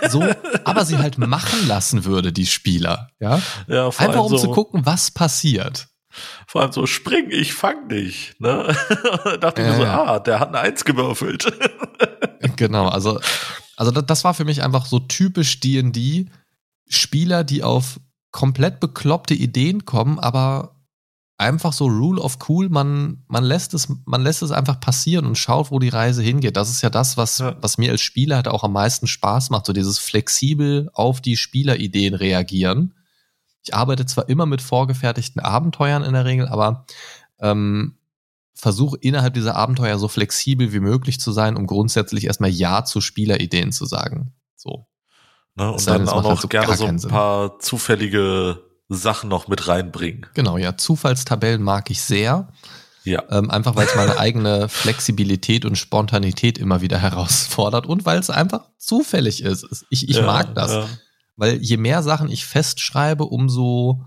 So, 0.10 0.24
aber 0.64 0.86
sie 0.86 0.98
halt 0.98 1.18
machen 1.18 1.68
lassen 1.68 2.06
würde, 2.06 2.32
die 2.34 2.48
Spieler. 2.48 3.10
Ja, 3.20 3.42
Ja, 3.68 3.92
vor 3.92 4.06
einfach 4.08 4.22
allem 4.22 4.32
um 4.32 4.38
so, 4.38 4.38
zu 4.38 4.52
gucken, 4.52 4.86
was 4.86 5.12
passiert. 5.12 5.90
Vor 6.48 6.62
allem 6.62 6.72
so, 6.72 6.88
spring, 6.88 7.28
ich 7.30 7.54
fang 7.54 7.88
dich. 7.88 8.34
Ne? 8.40 8.76
Da 9.24 9.38
dachte 9.42 9.62
ich 9.62 9.68
mir 9.68 9.74
Ja, 9.74 9.78
so, 9.78 9.84
ja. 9.84 10.04
ah, 10.04 10.20
der 10.20 10.40
hat 10.40 10.50
eine 10.50 10.60
Eins 10.60 10.86
gewürfelt. 10.86 11.52
Genau, 12.56 12.88
also, 12.88 13.20
also 13.76 13.92
das, 13.92 14.06
das 14.06 14.24
war 14.24 14.34
für 14.34 14.46
mich 14.46 14.64
einfach 14.64 14.86
so 14.86 15.00
typisch 15.00 15.60
D&D. 15.60 16.28
Spieler, 16.88 17.44
die 17.44 17.64
auf 17.64 18.00
komplett 18.32 18.80
bekloppte 18.80 19.34
Ideen 19.34 19.86
kommen, 19.86 20.20
aber 20.20 20.79
einfach 21.40 21.72
so 21.72 21.86
Rule 21.86 22.22
of 22.22 22.38
Cool, 22.48 22.70
man, 22.70 23.24
man 23.28 23.44
lässt 23.44 23.74
es, 23.74 23.88
man 24.06 24.22
lässt 24.22 24.42
es 24.42 24.52
einfach 24.52 24.80
passieren 24.80 25.26
und 25.26 25.38
schaut, 25.38 25.72
wo 25.72 25.80
die 25.80 25.90
Reise 25.90 26.22
hingeht. 26.22 26.58
Das 26.58 26.70
ist 26.70 26.82
ja 26.82 26.90
das, 26.90 27.16
was, 27.16 27.40
ja. 27.40 27.56
was 27.62 27.78
mir 27.78 27.92
als 27.92 28.02
Spieler 28.02 28.36
halt 28.36 28.50
auch 28.50 28.64
am 28.64 28.74
meisten 28.74 29.08
Spaß 29.08 29.50
macht, 29.50 29.66
so 29.66 29.74
dieses 29.74 30.00
flexibel 30.00 30.90
auf 30.94 31.22
die 31.22 31.38
Spielerideen 31.38 32.14
reagieren. 32.14 32.94
Ich 33.64 33.74
arbeite 33.74 34.06
zwar 34.06 34.28
immer 34.28 34.46
mit 34.46 34.62
vorgefertigten 34.62 35.42
Abenteuern 35.42 36.04
in 36.04 36.14
der 36.14 36.26
Regel, 36.26 36.48
aber 36.48 36.86
ähm, 37.40 37.98
versuche 38.54 38.98
innerhalb 39.00 39.34
dieser 39.34 39.56
Abenteuer 39.56 39.98
so 39.98 40.10
flexibel 40.10 40.74
wie 40.74 40.82
möglich 40.82 41.22
zu 41.22 41.32
sein, 41.32 41.56
um 41.56 41.68
grundsätzlich 41.68 42.26
erstmal 42.26 42.50
Ja 42.50 42.84
zu 42.84 43.00
Spielerideen 43.00 43.72
zu 43.72 43.86
sagen. 43.86 44.34
So. 44.58 44.88
Ne, 45.56 45.72
und 45.72 45.88
dann 45.88 46.10
auch 46.10 46.22
noch 46.22 46.30
halt 46.32 46.42
so 46.42 46.48
gerne 46.50 46.76
so 46.76 46.86
ein 46.86 47.00
paar 47.00 47.60
zufällige 47.60 48.69
Sachen 48.90 49.30
noch 49.30 49.48
mit 49.48 49.68
reinbringen. 49.68 50.26
Genau, 50.34 50.58
ja. 50.58 50.76
Zufallstabellen 50.76 51.62
mag 51.62 51.90
ich 51.92 52.02
sehr. 52.02 52.50
Ja. 53.04 53.24
Ähm, 53.30 53.50
einfach 53.50 53.76
weil 53.76 53.88
es 53.88 53.96
meine 53.96 54.18
eigene 54.20 54.68
Flexibilität 54.68 55.64
und 55.64 55.78
Spontanität 55.78 56.58
immer 56.58 56.82
wieder 56.82 56.98
herausfordert 56.98 57.86
und 57.86 58.06
weil 58.06 58.20
es 58.20 58.30
einfach 58.30 58.66
zufällig 58.78 59.44
ist. 59.44 59.86
Ich, 59.90 60.10
ich 60.10 60.18
ja, 60.18 60.26
mag 60.26 60.54
das. 60.56 60.72
Ja. 60.72 60.90
Weil 61.38 61.62
je 61.62 61.78
mehr 61.78 62.04
Sachen 62.04 62.30
ich 62.30 62.46
festschreibe, 62.46 63.26
umso 63.26 64.04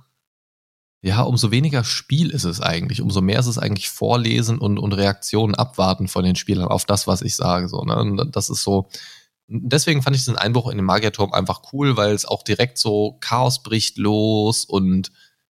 ja, 1.04 1.22
umso 1.22 1.50
weniger 1.50 1.82
Spiel 1.82 2.30
ist 2.30 2.44
es 2.44 2.60
eigentlich, 2.60 3.02
umso 3.02 3.22
mehr 3.22 3.40
ist 3.40 3.48
es 3.48 3.58
eigentlich 3.58 3.90
Vorlesen 3.90 4.58
und, 4.58 4.78
und 4.78 4.92
Reaktionen 4.92 5.56
abwarten 5.56 6.06
von 6.06 6.24
den 6.24 6.36
Spielern 6.36 6.68
auf 6.68 6.84
das, 6.84 7.08
was 7.08 7.22
ich 7.22 7.34
sage. 7.34 7.68
So, 7.68 7.82
ne? 7.82 7.96
Und 7.96 8.36
das 8.36 8.50
ist 8.50 8.62
so. 8.62 8.88
Deswegen 9.52 10.02
fand 10.02 10.16
ich 10.16 10.22
diesen 10.22 10.36
Einbruch 10.36 10.70
in 10.70 10.78
den 10.78 10.86
Magierturm 10.86 11.32
einfach 11.32 11.62
cool, 11.72 11.96
weil 11.96 12.14
es 12.14 12.24
auch 12.24 12.42
direkt 12.42 12.78
so 12.78 13.18
Chaos 13.20 13.62
bricht 13.62 13.98
los 13.98 14.64
und 14.64 15.12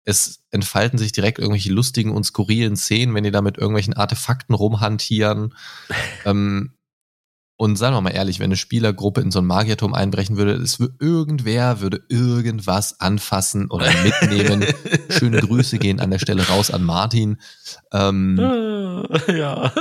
es 0.06 0.44
entfalten 0.52 1.00
sich 1.00 1.12
direkt 1.12 1.40
irgendwelche 1.40 1.72
lustigen 1.72 2.12
und 2.12 2.26
skurrilen 2.26 2.76
Szenen, 2.76 3.16
wenn 3.16 3.24
die 3.24 3.32
da 3.32 3.42
mit 3.42 3.58
irgendwelchen 3.58 3.94
Artefakten 3.94 4.56
rumhantieren. 4.56 5.54
ähm, 6.26 6.74
und 7.56 7.78
sagen 7.78 7.96
wir 7.96 8.02
mal 8.02 8.10
ehrlich, 8.10 8.40
wenn 8.40 8.46
eine 8.46 8.58
Spielergruppe 8.58 9.22
in 9.22 9.32
so 9.32 9.40
ein 9.40 9.46
Magierturm 9.46 9.94
einbrechen 9.94 10.38
würde, 10.38 10.54
es 10.54 10.80
würde 10.80 10.96
irgendwer 11.00 11.82
würde 11.82 12.04
irgendwas 12.10 13.00
anfassen 13.00 13.70
oder 13.70 13.90
mitnehmen. 14.04 14.66
Schöne 15.10 15.40
Grüße 15.40 15.78
gehen 15.78 16.00
an 16.00 16.10
der 16.12 16.20
Stelle 16.20 16.48
raus 16.48 16.72
an 16.72 16.84
Martin. 16.84 17.38
Ähm, 17.94 18.38
ja. 19.28 19.72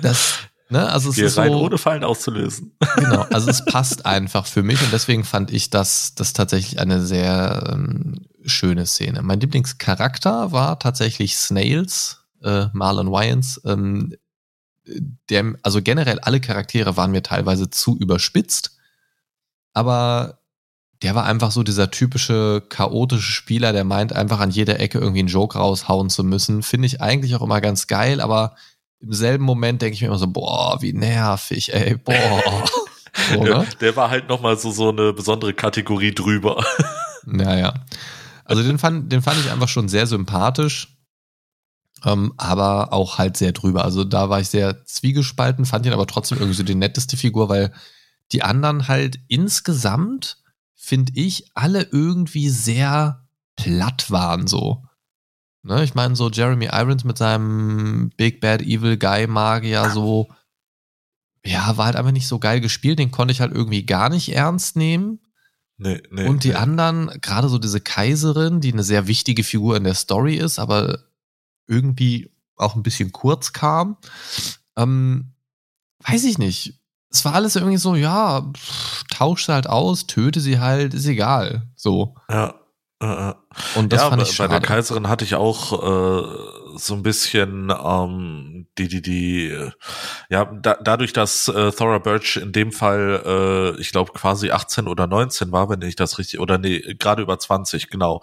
Das, 0.00 0.38
ne, 0.74 0.90
also 0.90 1.10
es 1.10 1.16
Geh 1.16 1.22
ist 1.22 1.38
rein, 1.38 1.52
so, 1.52 1.60
ohne 1.60 1.78
Fallen 1.78 2.04
auszulösen. 2.04 2.76
Genau, 2.96 3.22
also 3.22 3.48
es 3.50 3.64
passt 3.64 4.06
einfach 4.06 4.46
für 4.46 4.62
mich 4.62 4.82
und 4.82 4.92
deswegen 4.92 5.24
fand 5.24 5.52
ich 5.52 5.70
das, 5.70 6.14
das 6.14 6.32
tatsächlich 6.32 6.80
eine 6.80 7.00
sehr 7.00 7.70
ähm, 7.72 8.26
schöne 8.44 8.86
Szene. 8.86 9.22
Mein 9.22 9.40
Lieblingscharakter 9.40 10.52
war 10.52 10.78
tatsächlich 10.78 11.36
Snails, 11.36 12.24
äh, 12.42 12.66
Marlon 12.72 13.10
Wayans. 13.10 13.60
Ähm, 13.64 14.14
der, 15.30 15.54
also 15.62 15.80
generell 15.80 16.18
alle 16.20 16.40
Charaktere 16.40 16.96
waren 16.96 17.10
mir 17.10 17.22
teilweise 17.22 17.70
zu 17.70 17.96
überspitzt, 17.96 18.76
aber 19.72 20.40
der 21.02 21.14
war 21.14 21.24
einfach 21.24 21.50
so 21.50 21.62
dieser 21.62 21.90
typische 21.90 22.62
chaotische 22.68 23.32
Spieler, 23.32 23.72
der 23.72 23.84
meint 23.84 24.12
einfach 24.12 24.40
an 24.40 24.50
jeder 24.50 24.80
Ecke 24.80 24.98
irgendwie 24.98 25.20
einen 25.20 25.28
Joke 25.28 25.58
raushauen 25.58 26.10
zu 26.10 26.24
müssen. 26.24 26.62
Finde 26.62 26.86
ich 26.86 27.00
eigentlich 27.00 27.34
auch 27.34 27.42
immer 27.42 27.60
ganz 27.60 27.86
geil, 27.86 28.20
aber 28.20 28.56
im 29.04 29.12
selben 29.12 29.44
Moment 29.44 29.82
denke 29.82 29.94
ich 29.94 30.00
mir 30.00 30.08
immer 30.08 30.18
so, 30.18 30.26
boah, 30.26 30.78
wie 30.80 30.92
nervig, 30.92 31.72
ey, 31.72 31.96
boah. 31.96 32.64
so, 33.32 33.42
ne? 33.42 33.66
Der 33.80 33.96
war 33.96 34.10
halt 34.10 34.28
nochmal 34.28 34.58
so, 34.58 34.70
so 34.70 34.88
eine 34.90 35.12
besondere 35.12 35.54
Kategorie 35.54 36.14
drüber. 36.14 36.64
Naja. 37.26 37.72
Also 38.44 38.62
den 38.62 38.78
fand, 38.78 39.10
den 39.10 39.22
fand 39.22 39.40
ich 39.40 39.50
einfach 39.50 39.68
schon 39.68 39.88
sehr 39.88 40.06
sympathisch 40.06 40.94
ähm, 42.04 42.34
aber 42.36 42.92
auch 42.92 43.18
halt 43.18 43.36
sehr 43.36 43.52
drüber. 43.52 43.84
Also 43.84 44.04
da 44.04 44.28
war 44.28 44.40
ich 44.40 44.48
sehr 44.48 44.84
zwiegespalten, 44.84 45.64
fand 45.64 45.86
ihn 45.86 45.92
aber 45.92 46.06
trotzdem 46.06 46.38
irgendwie 46.38 46.56
so 46.56 46.62
die 46.62 46.74
netteste 46.74 47.16
Figur, 47.16 47.48
weil 47.48 47.72
die 48.32 48.42
anderen 48.42 48.88
halt 48.88 49.18
insgesamt, 49.28 50.38
finde 50.74 51.12
ich, 51.14 51.50
alle 51.54 51.82
irgendwie 51.82 52.48
sehr 52.50 53.26
platt 53.56 54.10
waren 54.10 54.46
so. 54.46 54.84
Ne, 55.66 55.82
ich 55.82 55.94
meine, 55.94 56.14
so 56.14 56.28
Jeremy 56.30 56.66
Irons 56.66 57.04
mit 57.04 57.16
seinem 57.16 58.10
Big 58.18 58.40
Bad 58.40 58.60
Evil 58.60 58.98
Guy 58.98 59.26
Magier 59.26 59.88
so, 59.88 60.28
ja, 61.42 61.78
war 61.78 61.86
halt 61.86 61.96
einfach 61.96 62.12
nicht 62.12 62.28
so 62.28 62.38
geil 62.38 62.60
gespielt. 62.60 62.98
Den 62.98 63.10
konnte 63.10 63.32
ich 63.32 63.40
halt 63.40 63.52
irgendwie 63.52 63.86
gar 63.86 64.10
nicht 64.10 64.30
ernst 64.30 64.76
nehmen. 64.76 65.20
Nee, 65.78 66.02
nee, 66.10 66.26
und 66.28 66.44
die 66.44 66.50
nee. 66.50 66.54
anderen, 66.54 67.18
gerade 67.22 67.48
so 67.48 67.58
diese 67.58 67.80
Kaiserin, 67.80 68.60
die 68.60 68.74
eine 68.74 68.82
sehr 68.82 69.06
wichtige 69.06 69.42
Figur 69.42 69.76
in 69.76 69.84
der 69.84 69.94
Story 69.94 70.36
ist, 70.36 70.58
aber 70.58 70.98
irgendwie 71.66 72.30
auch 72.56 72.76
ein 72.76 72.82
bisschen 72.82 73.12
kurz 73.12 73.54
kam. 73.54 73.96
Ähm, 74.76 75.32
weiß 76.00 76.24
ich 76.24 76.36
nicht. 76.36 76.78
Es 77.10 77.24
war 77.24 77.34
alles 77.34 77.56
irgendwie 77.56 77.78
so, 77.78 77.94
ja, 77.94 78.42
pff, 78.52 79.04
tausch 79.10 79.46
sie 79.46 79.52
halt 79.54 79.66
aus, 79.66 80.06
töte 80.06 80.40
sie 80.40 80.58
halt, 80.58 80.92
ist 80.92 81.06
egal. 81.06 81.70
So. 81.74 82.16
Ja. 82.28 82.54
Und 83.74 83.92
das 83.92 84.02
ja, 84.02 84.08
fand 84.10 84.22
ich 84.22 84.32
schade. 84.32 84.48
Bei 84.48 84.58
der 84.58 84.66
Kaiserin 84.68 85.08
hatte 85.08 85.24
ich 85.24 85.34
auch 85.34 85.72
äh, 85.72 86.26
so 86.76 86.94
ein 86.94 87.02
bisschen 87.02 87.70
ähm, 87.70 88.66
die, 88.78 88.88
die, 88.88 89.02
die, 89.02 89.70
ja, 90.28 90.44
da, 90.44 90.76
dadurch, 90.82 91.12
dass 91.12 91.48
äh, 91.48 91.70
Thora 91.72 91.98
Birch 91.98 92.36
in 92.36 92.52
dem 92.52 92.72
Fall, 92.72 93.22
äh, 93.76 93.80
ich 93.80 93.92
glaube, 93.92 94.12
quasi 94.12 94.50
18 94.50 94.88
oder 94.88 95.06
19 95.06 95.52
war, 95.52 95.68
wenn 95.68 95.82
ich 95.82 95.96
das 95.96 96.18
richtig, 96.18 96.40
oder 96.40 96.58
nee, 96.58 96.80
gerade 96.98 97.22
über 97.22 97.38
20, 97.38 97.90
genau. 97.90 98.20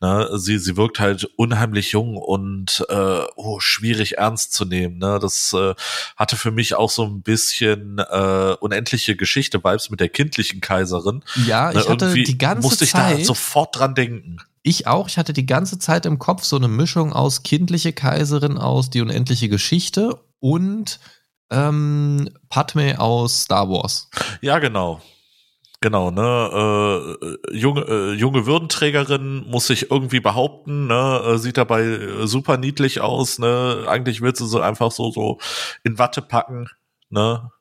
Ne? 0.00 0.28
Sie, 0.34 0.58
sie 0.58 0.76
wirkt 0.76 1.00
halt 1.00 1.24
unheimlich 1.36 1.92
jung 1.92 2.16
und 2.16 2.84
äh, 2.88 3.20
oh, 3.36 3.60
schwierig 3.60 4.18
ernst 4.18 4.52
zu 4.52 4.64
nehmen. 4.64 4.98
Ne? 4.98 5.18
Das 5.20 5.52
äh, 5.52 5.74
hatte 6.16 6.36
für 6.36 6.50
mich 6.50 6.74
auch 6.74 6.90
so 6.90 7.04
ein 7.04 7.22
bisschen 7.22 7.98
äh, 7.98 8.56
unendliche 8.60 9.16
Geschichte-Vibes 9.16 9.90
mit 9.90 10.00
der 10.00 10.08
kindlichen 10.08 10.60
Kaiserin. 10.60 11.24
Ja, 11.46 11.70
ich 11.70 11.76
ne? 11.76 11.88
hatte 11.88 12.04
Irgendwie 12.06 12.24
die 12.24 12.38
ganze 12.38 12.62
musste 12.62 12.84
ich 12.84 12.90
Zeit 12.90 13.20
da 13.20 13.24
sofort 13.24 13.78
dran 13.78 13.94
denken. 13.94 14.38
Ich 14.68 14.86
auch. 14.86 15.08
Ich 15.08 15.16
hatte 15.16 15.32
die 15.32 15.46
ganze 15.46 15.78
Zeit 15.78 16.04
im 16.04 16.18
Kopf 16.18 16.44
so 16.44 16.56
eine 16.56 16.68
Mischung 16.68 17.14
aus 17.14 17.42
kindliche 17.42 17.94
Kaiserin 17.94 18.58
aus 18.58 18.90
Die 18.90 19.00
unendliche 19.00 19.48
Geschichte 19.48 20.20
und 20.40 21.00
ähm, 21.50 22.28
Padme 22.50 23.00
aus 23.00 23.44
Star 23.44 23.70
Wars. 23.70 24.10
Ja, 24.42 24.58
genau. 24.58 25.00
Genau, 25.80 26.10
ne, 26.10 27.16
äh, 27.22 27.56
junge, 27.56 27.80
äh, 27.80 28.12
junge 28.12 28.44
Würdenträgerin 28.44 29.46
muss 29.48 29.68
sich 29.68 29.90
irgendwie 29.90 30.20
behaupten, 30.20 30.88
ne, 30.88 31.22
äh, 31.24 31.38
sieht 31.38 31.56
dabei 31.56 31.84
äh, 31.84 32.26
super 32.26 32.58
niedlich 32.58 33.00
aus, 33.00 33.38
ne, 33.38 33.86
eigentlich 33.88 34.20
willst 34.20 34.40
du 34.42 34.46
sie 34.46 34.62
einfach 34.62 34.90
so, 34.90 35.12
so 35.12 35.38
in 35.84 35.98
Watte 35.98 36.20
packen, 36.20 36.68
ne, 37.10 37.52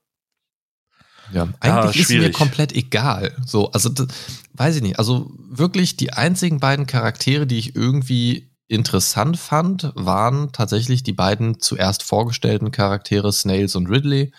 ja, 1.33 1.47
eigentlich 1.59 1.95
ja, 1.95 2.01
ist 2.01 2.09
mir 2.09 2.31
komplett 2.31 2.73
egal. 2.73 3.35
So, 3.45 3.71
also 3.71 3.89
das, 3.89 4.07
weiß 4.53 4.77
ich 4.77 4.81
nicht. 4.81 4.99
Also 4.99 5.31
wirklich 5.49 5.97
die 5.97 6.13
einzigen 6.13 6.59
beiden 6.59 6.87
Charaktere, 6.87 7.47
die 7.47 7.57
ich 7.57 7.75
irgendwie 7.75 8.49
interessant 8.67 9.37
fand, 9.37 9.91
waren 9.95 10.51
tatsächlich 10.51 11.03
die 11.03 11.13
beiden 11.13 11.59
zuerst 11.59 12.03
vorgestellten 12.03 12.71
Charaktere 12.71 13.31
Snails 13.31 13.75
und 13.75 13.87
Ridley. 13.87 14.31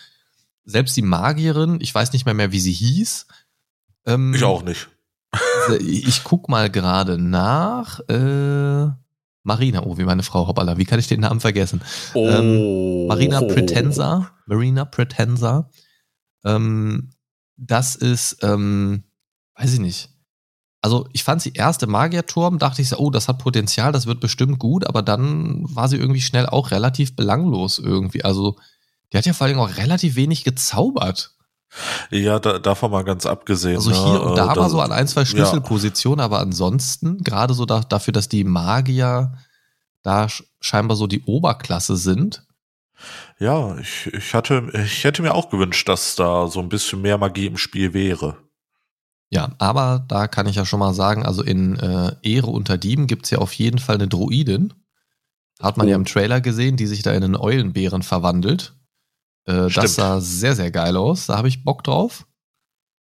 Selbst 0.64 0.96
die 0.96 1.02
Magierin, 1.02 1.78
ich 1.80 1.94
weiß 1.94 2.12
nicht 2.12 2.26
mehr 2.26 2.34
mehr, 2.34 2.52
wie 2.52 2.60
sie 2.60 2.72
hieß. 2.72 3.26
Ähm, 4.06 4.34
ich 4.34 4.44
auch 4.44 4.62
nicht. 4.62 4.88
ich 5.80 6.24
guck 6.24 6.48
mal 6.48 6.70
gerade 6.70 7.18
nach. 7.18 8.00
Äh, 8.08 8.90
Marina, 9.44 9.82
oh, 9.84 9.96
wie 9.96 10.04
meine 10.04 10.22
Frau, 10.22 10.46
hoppala, 10.46 10.76
wie 10.76 10.84
kann 10.84 10.98
ich 10.98 11.06
den 11.06 11.20
Namen 11.20 11.40
vergessen? 11.40 11.80
Oh. 12.12 12.28
Ähm, 12.28 13.06
Marina 13.06 13.40
Pretenza, 13.40 14.30
Marina 14.46 14.84
Pretenza. 14.84 15.70
Ähm, 16.44 17.10
das 17.56 17.96
ist, 17.96 18.38
ähm, 18.42 19.04
weiß 19.56 19.74
ich 19.74 19.80
nicht. 19.80 20.10
Also 20.80 21.08
ich 21.12 21.24
fand 21.24 21.42
sie 21.42 21.52
erste 21.52 21.86
Magierturm, 21.86 22.58
dachte 22.58 22.82
ich 22.82 22.88
so, 22.88 22.98
oh, 22.98 23.10
das 23.10 23.26
hat 23.26 23.38
Potenzial, 23.38 23.90
das 23.90 24.06
wird 24.06 24.20
bestimmt 24.20 24.60
gut, 24.60 24.86
aber 24.86 25.02
dann 25.02 25.64
war 25.74 25.88
sie 25.88 25.96
irgendwie 25.96 26.20
schnell 26.20 26.46
auch 26.46 26.70
relativ 26.70 27.16
belanglos 27.16 27.80
irgendwie. 27.80 28.24
Also 28.24 28.56
die 29.12 29.18
hat 29.18 29.26
ja 29.26 29.32
vor 29.32 29.46
allem 29.46 29.58
auch 29.58 29.76
relativ 29.76 30.14
wenig 30.14 30.44
gezaubert. 30.44 31.34
Ja, 32.10 32.38
da, 32.38 32.58
davon 32.58 32.90
mal 32.90 33.04
ganz 33.04 33.26
abgesehen. 33.26 33.76
Also 33.76 33.90
hier 33.92 34.12
ne? 34.14 34.20
und 34.20 34.36
da 34.36 34.52
äh, 34.52 34.56
war 34.56 34.70
so 34.70 34.80
an 34.80 34.92
ein, 34.92 35.08
zwei 35.08 35.24
Schlüsselpositionen, 35.24 36.20
ja. 36.20 36.24
aber 36.24 36.38
ansonsten, 36.40 37.18
gerade 37.24 37.54
so 37.54 37.66
da, 37.66 37.80
dafür, 37.80 38.12
dass 38.12 38.28
die 38.28 38.44
Magier 38.44 39.32
da 40.02 40.28
scheinbar 40.60 40.96
so 40.96 41.06
die 41.06 41.22
Oberklasse 41.24 41.96
sind, 41.96 42.46
ja, 43.38 43.78
ich, 43.78 44.06
ich 44.12 44.34
hatte, 44.34 44.70
ich 44.74 45.04
hätte 45.04 45.22
mir 45.22 45.34
auch 45.34 45.50
gewünscht, 45.50 45.88
dass 45.88 46.16
da 46.16 46.48
so 46.48 46.60
ein 46.60 46.68
bisschen 46.68 47.00
mehr 47.00 47.18
Magie 47.18 47.46
im 47.46 47.56
Spiel 47.56 47.94
wäre. 47.94 48.36
Ja, 49.30 49.50
aber 49.58 50.04
da 50.08 50.26
kann 50.26 50.46
ich 50.46 50.56
ja 50.56 50.64
schon 50.64 50.80
mal 50.80 50.94
sagen, 50.94 51.24
also 51.24 51.42
in 51.42 51.78
äh, 51.78 52.16
Ehre 52.22 52.46
unter 52.48 52.78
Dieben 52.78 53.06
gibt's 53.06 53.30
ja 53.30 53.38
auf 53.38 53.52
jeden 53.52 53.78
Fall 53.78 53.96
eine 53.96 54.08
Druidin. 54.08 54.72
Hat 55.60 55.76
man 55.76 55.86
oh. 55.86 55.90
ja 55.90 55.96
im 55.96 56.04
Trailer 56.04 56.40
gesehen, 56.40 56.76
die 56.76 56.86
sich 56.86 57.02
da 57.02 57.12
in 57.12 57.22
einen 57.22 57.36
Eulenbären 57.36 58.02
verwandelt. 58.02 58.74
Äh, 59.44 59.68
das 59.68 59.96
sah 59.96 60.20
sehr, 60.20 60.54
sehr 60.54 60.70
geil 60.70 60.96
aus. 60.96 61.26
Da 61.26 61.36
habe 61.36 61.48
ich 61.48 61.64
Bock 61.64 61.84
drauf. 61.84 62.26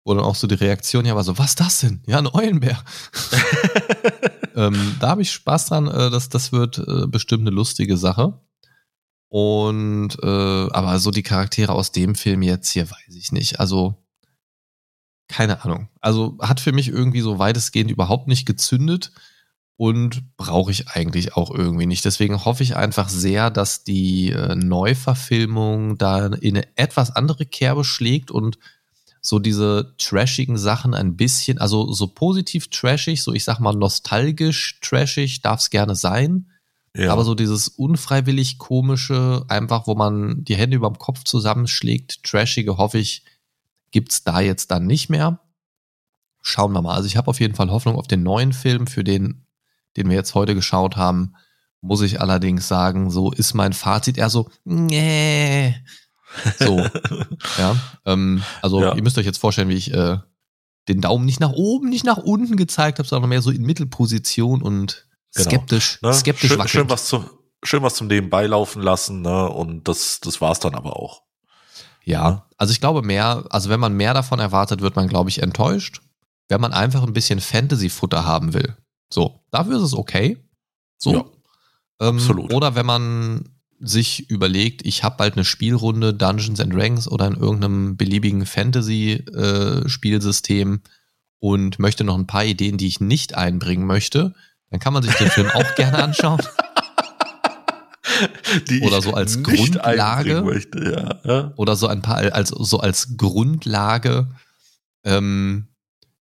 Wo 0.05 0.13
dann 0.13 0.23
auch 0.23 0.35
so 0.35 0.47
die 0.47 0.55
Reaktion 0.55 1.05
ja 1.05 1.15
war 1.15 1.23
so, 1.23 1.37
was 1.37 1.51
ist 1.51 1.59
das 1.61 1.79
denn? 1.79 2.03
Ja, 2.05 2.17
ein 2.17 2.27
Eulenbär. 2.27 2.83
ähm, 4.55 4.97
da 4.99 5.09
habe 5.09 5.21
ich 5.21 5.31
Spaß 5.31 5.67
dran, 5.67 5.87
äh, 5.87 6.09
dass 6.09 6.27
das 6.29 6.51
wird 6.51 6.77
äh, 6.77 7.07
bestimmt 7.07 7.47
eine 7.47 7.55
lustige 7.55 7.95
Sache. 7.95 8.39
Und 9.35 10.09
äh, 10.21 10.27
aber 10.27 10.99
so 10.99 11.09
die 11.09 11.23
Charaktere 11.23 11.71
aus 11.71 11.91
dem 11.91 12.13
Film 12.13 12.43
jetzt 12.43 12.69
hier 12.69 12.91
weiß 12.91 13.15
ich 13.15 13.31
nicht. 13.31 13.59
Also 13.59 13.95
keine 15.27 15.63
Ahnung. 15.65 15.89
Also 16.01 16.37
hat 16.39 16.59
für 16.59 16.71
mich 16.71 16.89
irgendwie 16.89 17.21
so 17.21 17.39
weitestgehend 17.39 17.89
überhaupt 17.89 18.27
nicht 18.27 18.45
gezündet 18.45 19.11
und 19.75 20.37
brauche 20.37 20.69
ich 20.69 20.89
eigentlich 20.89 21.35
auch 21.35 21.49
irgendwie 21.49 21.87
nicht. 21.87 22.05
Deswegen 22.05 22.45
hoffe 22.45 22.61
ich 22.61 22.75
einfach 22.75 23.09
sehr, 23.09 23.49
dass 23.49 23.83
die 23.83 24.29
äh, 24.29 24.53
Neuverfilmung 24.53 25.97
da 25.97 26.27
in 26.27 26.57
eine 26.57 26.67
etwas 26.75 27.09
andere 27.09 27.47
Kerbe 27.47 27.83
schlägt 27.83 28.29
und 28.29 28.59
so 29.19 29.39
diese 29.39 29.95
trashigen 29.97 30.59
Sachen 30.59 30.93
ein 30.93 31.15
bisschen, 31.17 31.57
also 31.57 31.91
so 31.91 32.05
positiv 32.05 32.67
trashig, 32.67 33.23
so 33.23 33.33
ich 33.33 33.45
sag 33.45 33.59
mal 33.59 33.73
nostalgisch 33.73 34.79
trashig 34.79 35.41
darf 35.41 35.61
es 35.61 35.71
gerne 35.71 35.95
sein. 35.95 36.51
Ja. 36.95 37.11
Aber 37.11 37.23
so 37.23 37.33
dieses 37.33 37.67
unfreiwillig 37.67 38.59
komische, 38.59 39.45
einfach 39.47 39.87
wo 39.87 39.95
man 39.95 40.43
die 40.43 40.55
Hände 40.55 40.77
über 40.77 40.89
dem 40.89 40.99
Kopf 40.99 41.23
zusammenschlägt, 41.23 42.23
trashige, 42.23 42.77
hoffe 42.77 42.99
ich, 42.99 43.25
gibt's 43.91 44.23
da 44.23 44.39
jetzt 44.39 44.69
dann 44.71 44.85
nicht 44.85 45.09
mehr. 45.09 45.39
Schauen 46.41 46.73
wir 46.73 46.81
mal. 46.81 46.95
Also 46.95 47.07
ich 47.07 47.17
habe 47.17 47.29
auf 47.29 47.39
jeden 47.39 47.55
Fall 47.55 47.71
Hoffnung 47.71 47.95
auf 47.95 48.07
den 48.07 48.21
neuen 48.21 48.53
Film, 48.53 48.85
für 48.85 49.03
den 49.03 49.43
den 49.97 50.09
wir 50.09 50.15
jetzt 50.15 50.35
heute 50.35 50.55
geschaut 50.55 50.95
haben, 50.95 51.35
muss 51.81 52.01
ich 52.01 52.21
allerdings 52.21 52.67
sagen, 52.67 53.11
so 53.11 53.31
ist 53.31 53.53
mein 53.53 53.73
Fazit 53.73 54.17
eher 54.17 54.29
so, 54.29 54.49
nee. 54.63 55.75
So, 56.57 56.79
ja. 57.57 57.75
Ähm, 58.05 58.41
also 58.61 58.81
ja. 58.81 58.95
ihr 58.95 59.03
müsst 59.03 59.17
euch 59.17 59.25
jetzt 59.25 59.37
vorstellen, 59.37 59.69
wie 59.69 59.75
ich 59.75 59.93
äh, 59.93 60.17
den 60.87 61.01
Daumen 61.01 61.25
nicht 61.25 61.39
nach 61.39 61.51
oben, 61.51 61.89
nicht 61.89 62.05
nach 62.05 62.17
unten 62.17 62.57
gezeigt 62.57 62.99
habe, 62.99 63.07
sondern 63.07 63.29
mehr 63.29 63.41
so 63.41 63.51
in 63.51 63.63
Mittelposition 63.63 64.61
und 64.61 65.07
genau. 65.33 65.49
skeptisch, 65.49 66.01
ne? 66.01 66.13
skeptisch 66.13 66.51
schön, 66.51 66.67
schön 66.67 66.89
was 66.89 67.07
zu, 67.07 67.25
schön 67.63 67.83
was 67.83 67.95
zum 67.95 68.07
Nebenbei 68.07 68.47
laufen 68.47 68.81
lassen, 68.81 69.21
ne? 69.21 69.49
Und 69.49 69.87
das, 69.87 70.19
das 70.21 70.41
war's 70.41 70.59
dann 70.59 70.75
aber 70.75 70.97
auch. 70.97 71.23
Ja, 72.03 72.47
also 72.57 72.71
ich 72.71 72.81
glaube 72.81 73.01
mehr, 73.01 73.45
also 73.49 73.69
wenn 73.69 73.79
man 73.79 73.93
mehr 73.93 74.13
davon 74.13 74.39
erwartet, 74.39 74.81
wird 74.81 74.95
man, 74.95 75.07
glaube 75.07 75.29
ich, 75.29 75.41
enttäuscht. 75.41 76.01
Wenn 76.49 76.59
man 76.59 76.73
einfach 76.73 77.03
ein 77.03 77.13
bisschen 77.13 77.39
Fantasy-Futter 77.39 78.25
haben 78.25 78.53
will, 78.53 78.75
so, 79.09 79.45
dafür 79.51 79.77
ist 79.77 79.83
es 79.83 79.93
okay. 79.93 80.37
So. 80.97 81.13
Ja, 81.13 81.23
ähm, 82.01 82.17
absolut. 82.17 82.51
Oder 82.53 82.75
wenn 82.75 82.85
man 82.85 83.47
sich 83.79 84.29
überlegt, 84.29 84.85
ich 84.85 85.03
habe 85.03 85.15
bald 85.17 85.35
eine 85.35 85.45
Spielrunde 85.45 86.13
Dungeons 86.13 86.59
and 86.59 86.73
Dragons 86.73 87.07
oder 87.07 87.25
in 87.27 87.35
irgendeinem 87.35 87.95
beliebigen 87.97 88.45
Fantasy-Spielsystem 88.45 90.75
äh, 90.75 90.79
und 91.39 91.79
möchte 91.79 92.03
noch 92.03 92.17
ein 92.17 92.27
paar 92.27 92.45
Ideen, 92.45 92.77
die 92.77 92.87
ich 92.87 92.99
nicht 93.01 93.35
einbringen 93.35 93.85
möchte, 93.85 94.33
dann 94.73 94.79
kann 94.79 94.91
man 94.91 95.03
sich 95.03 95.13
den 95.13 95.29
Film 95.29 95.51
auch 95.51 95.75
gerne 95.75 96.03
anschauen. 96.03 96.41
oder 98.81 99.03
so 99.03 99.13
als 99.13 99.43
Grundlage 99.43 100.41
möchte, 100.41 101.19
ja. 101.23 101.53
oder 101.57 101.75
so 101.75 101.87
ein 101.87 102.01
paar 102.01 102.17
als 102.17 102.49
so 102.49 102.79
als 102.79 103.15
Grundlage 103.15 104.31
ähm, 105.03 105.67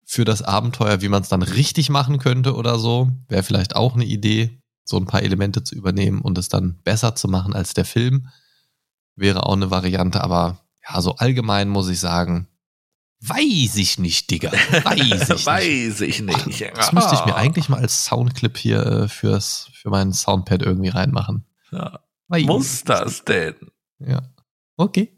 für 0.03 0.25
das 0.25 0.41
Abenteuer, 0.41 1.01
wie 1.01 1.07
man 1.07 1.21
es 1.21 1.29
dann 1.29 1.43
richtig 1.43 1.89
machen 1.89 2.19
könnte 2.19 2.55
oder 2.55 2.77
so. 2.77 3.09
Wäre 3.29 3.43
vielleicht 3.43 3.77
auch 3.77 3.95
eine 3.95 4.03
Idee, 4.03 4.61
so 4.83 4.97
ein 4.97 5.05
paar 5.05 5.23
Elemente 5.23 5.63
zu 5.63 5.73
übernehmen 5.73 6.19
und 6.19 6.37
es 6.37 6.49
dann 6.49 6.79
besser 6.83 7.15
zu 7.15 7.29
machen 7.29 7.55
als 7.55 7.73
der 7.73 7.85
Film. 7.85 8.27
Wäre 9.15 9.45
auch 9.45 9.53
eine 9.53 9.71
Variante, 9.71 10.21
aber 10.21 10.59
ja, 10.85 11.01
so 11.01 11.15
allgemein 11.15 11.69
muss 11.69 11.87
ich 11.87 12.01
sagen, 12.01 12.49
weiß 13.29 13.75
ich 13.77 13.99
nicht, 13.99 14.29
Digga. 14.31 14.51
Weiß 14.51 14.99
ich 14.99 15.29
nicht. 15.29 15.45
weiß 15.45 16.01
ich 16.01 16.21
nicht. 16.21 16.71
das 16.75 16.91
müsste 16.91 17.15
ich 17.15 17.25
mir 17.25 17.35
eigentlich 17.35 17.69
mal 17.69 17.79
als 17.79 18.05
Soundclip 18.05 18.57
hier 18.57 18.85
äh, 18.85 19.07
fürs, 19.07 19.69
für 19.73 19.89
mein 19.89 20.13
Soundpad 20.13 20.61
irgendwie 20.61 20.89
reinmachen. 20.89 21.45
Ja. 21.71 21.99
Muss 22.27 22.83
das 22.83 23.23
denn? 23.23 23.55
Ja. 23.99 24.21
Okay. 24.77 25.11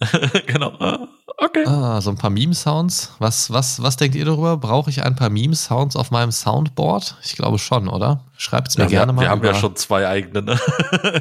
genau. 0.46 1.08
Okay. 1.38 1.64
Ah, 1.66 2.00
so 2.00 2.10
ein 2.10 2.16
paar 2.16 2.30
Meme-Sounds. 2.30 3.14
Was, 3.18 3.52
was, 3.52 3.82
was 3.82 3.96
denkt 3.96 4.14
ihr 4.14 4.24
darüber? 4.24 4.56
Brauche 4.56 4.88
ich 4.88 5.02
ein 5.02 5.16
paar 5.16 5.28
Meme-Sounds 5.28 5.96
auf 5.96 6.10
meinem 6.10 6.32
Soundboard? 6.32 7.16
Ich 7.22 7.36
glaube 7.36 7.58
schon, 7.58 7.88
oder? 7.88 8.24
Schreibt 8.36 8.68
es 8.68 8.78
mir 8.78 8.84
ja, 8.84 8.90
gerne 8.90 9.12
wir, 9.12 9.16
mal. 9.16 9.22
Wir 9.22 9.30
haben 9.30 9.44
ja 9.44 9.54
schon 9.54 9.76
zwei 9.76 10.08
eigene, 10.08 10.42
ne? 10.42 10.60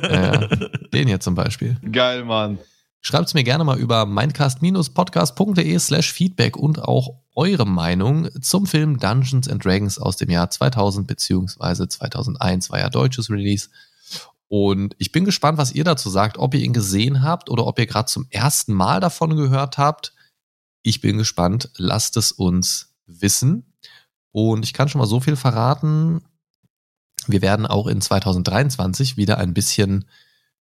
ja, 0.03 0.47
den 0.93 1.07
hier 1.07 1.19
zum 1.19 1.35
Beispiel. 1.35 1.77
Geil, 1.91 2.23
Mann. 2.23 2.59
Schreibt 3.07 3.27
es 3.27 3.35
mir 3.35 3.43
gerne 3.43 3.63
mal 3.63 3.77
über 3.77 4.07
mindcast-podcast.de 4.07 5.77
slash 5.77 6.11
feedback 6.11 6.57
und 6.57 6.81
auch 6.81 7.19
eure 7.35 7.67
Meinung 7.67 8.29
zum 8.41 8.65
Film 8.65 8.97
Dungeons 8.97 9.47
and 9.47 9.63
Dragons 9.63 9.99
aus 9.99 10.17
dem 10.17 10.31
Jahr 10.31 10.49
2000 10.49 11.05
beziehungsweise 11.05 11.87
2001 11.87 12.71
war 12.71 12.79
ja 12.79 12.89
deutsches 12.89 13.29
Release. 13.29 13.69
Und 14.47 14.95
ich 14.97 15.11
bin 15.11 15.23
gespannt, 15.23 15.59
was 15.59 15.71
ihr 15.71 15.83
dazu 15.83 16.09
sagt, 16.09 16.39
ob 16.39 16.55
ihr 16.55 16.61
ihn 16.61 16.73
gesehen 16.73 17.21
habt 17.21 17.51
oder 17.51 17.67
ob 17.67 17.77
ihr 17.77 17.85
gerade 17.85 18.07
zum 18.07 18.25
ersten 18.31 18.73
Mal 18.73 19.01
davon 19.01 19.35
gehört 19.35 19.77
habt. 19.77 20.15
Ich 20.81 20.99
bin 20.99 21.19
gespannt. 21.19 21.69
Lasst 21.77 22.17
es 22.17 22.31
uns 22.31 22.95
wissen. 23.05 23.71
Und 24.31 24.65
ich 24.65 24.73
kann 24.73 24.89
schon 24.89 24.97
mal 24.97 25.05
so 25.05 25.19
viel 25.19 25.35
verraten. 25.35 26.23
Wir 27.27 27.43
werden 27.43 27.67
auch 27.67 27.85
in 27.85 28.01
2023 28.01 29.15
wieder 29.15 29.37
ein 29.37 29.53
bisschen 29.53 30.05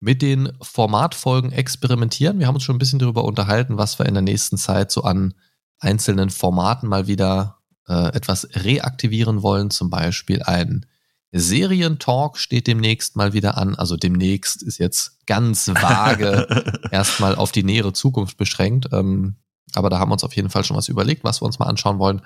mit 0.02 0.22
den 0.22 0.52
Formatfolgen 0.62 1.52
experimentieren. 1.52 2.40
Wir 2.40 2.48
haben 2.48 2.56
uns 2.56 2.64
schon 2.64 2.76
ein 2.76 2.80
bisschen 2.80 3.00
darüber 3.00 3.24
unterhalten, 3.24 3.78
was 3.78 4.00
wir 4.00 4.08
in 4.08 4.16
der 4.16 4.24
nächsten 4.24 4.58
Zeit 4.58 4.92
so 4.92 5.04
an 5.04 5.36
einzelnen 5.80 6.32
Formaten 6.32 6.90
mal 6.90 7.08
wieder 7.08 7.60
äh, 7.88 8.08
etwas 8.14 8.48
reaktivieren 8.54 9.44
wollen. 9.44 9.70
Zum 9.70 9.92
Beispiel 9.92 10.42
ein 10.42 10.88
Serientalk 11.32 12.38
steht 12.38 12.66
demnächst 12.66 13.16
mal 13.16 13.34
wieder 13.34 13.58
an. 13.58 13.76
Also 13.76 13.96
demnächst 13.96 14.64
ist 14.64 14.80
jetzt 14.80 15.26
ganz 15.28 15.68
vage 15.68 16.48
erstmal 16.92 17.36
auf 17.36 17.52
die 17.52 17.64
nähere 17.64 17.94
Zukunft 17.94 18.38
beschränkt. 18.38 18.90
Ähm, 18.92 19.36
aber 19.76 19.92
da 19.92 20.00
haben 20.00 20.10
wir 20.10 20.14
uns 20.14 20.24
auf 20.24 20.36
jeden 20.36 20.50
Fall 20.50 20.64
schon 20.64 20.78
was 20.78 20.90
überlegt, 20.90 21.24
was 21.24 21.42
wir 21.42 21.46
uns 21.46 21.60
mal 21.60 21.68
anschauen 21.68 22.00
wollen. 22.00 22.24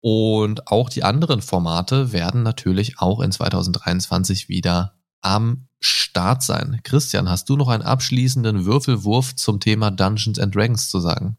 Und 0.00 0.68
auch 0.68 0.88
die 0.88 1.02
anderen 1.02 1.42
Formate 1.42 2.12
werden 2.12 2.44
natürlich 2.44 3.00
auch 3.00 3.20
in 3.20 3.32
2023 3.32 4.48
wieder 4.48 4.94
am 5.22 5.66
Start 5.80 6.42
sein. 6.42 6.80
Christian, 6.84 7.28
hast 7.28 7.48
du 7.48 7.56
noch 7.56 7.68
einen 7.68 7.82
abschließenden 7.82 8.64
Würfelwurf 8.64 9.34
zum 9.34 9.58
Thema 9.58 9.90
Dungeons 9.90 10.38
and 10.38 10.54
Dragons 10.54 10.88
zu 10.88 11.00
sagen? 11.00 11.36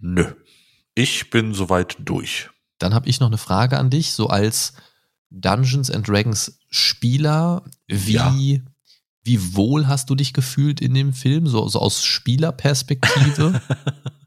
Nö. 0.00 0.32
Ich 0.94 1.30
bin 1.30 1.54
soweit 1.54 1.96
durch. 2.00 2.50
Dann 2.78 2.94
habe 2.94 3.08
ich 3.08 3.20
noch 3.20 3.28
eine 3.28 3.38
Frage 3.38 3.78
an 3.78 3.90
dich, 3.90 4.12
so 4.12 4.26
als 4.28 4.72
Dungeons 5.30 5.90
and 5.90 6.06
Dragons 6.08 6.58
Spieler. 6.70 7.62
Wie, 7.86 8.12
ja. 8.12 8.34
wie 9.22 9.54
wohl 9.54 9.86
hast 9.86 10.10
du 10.10 10.14
dich 10.14 10.32
gefühlt 10.32 10.80
in 10.80 10.94
dem 10.94 11.12
Film, 11.12 11.46
so, 11.46 11.68
so 11.68 11.78
aus 11.78 12.04
Spielerperspektive? 12.04 13.60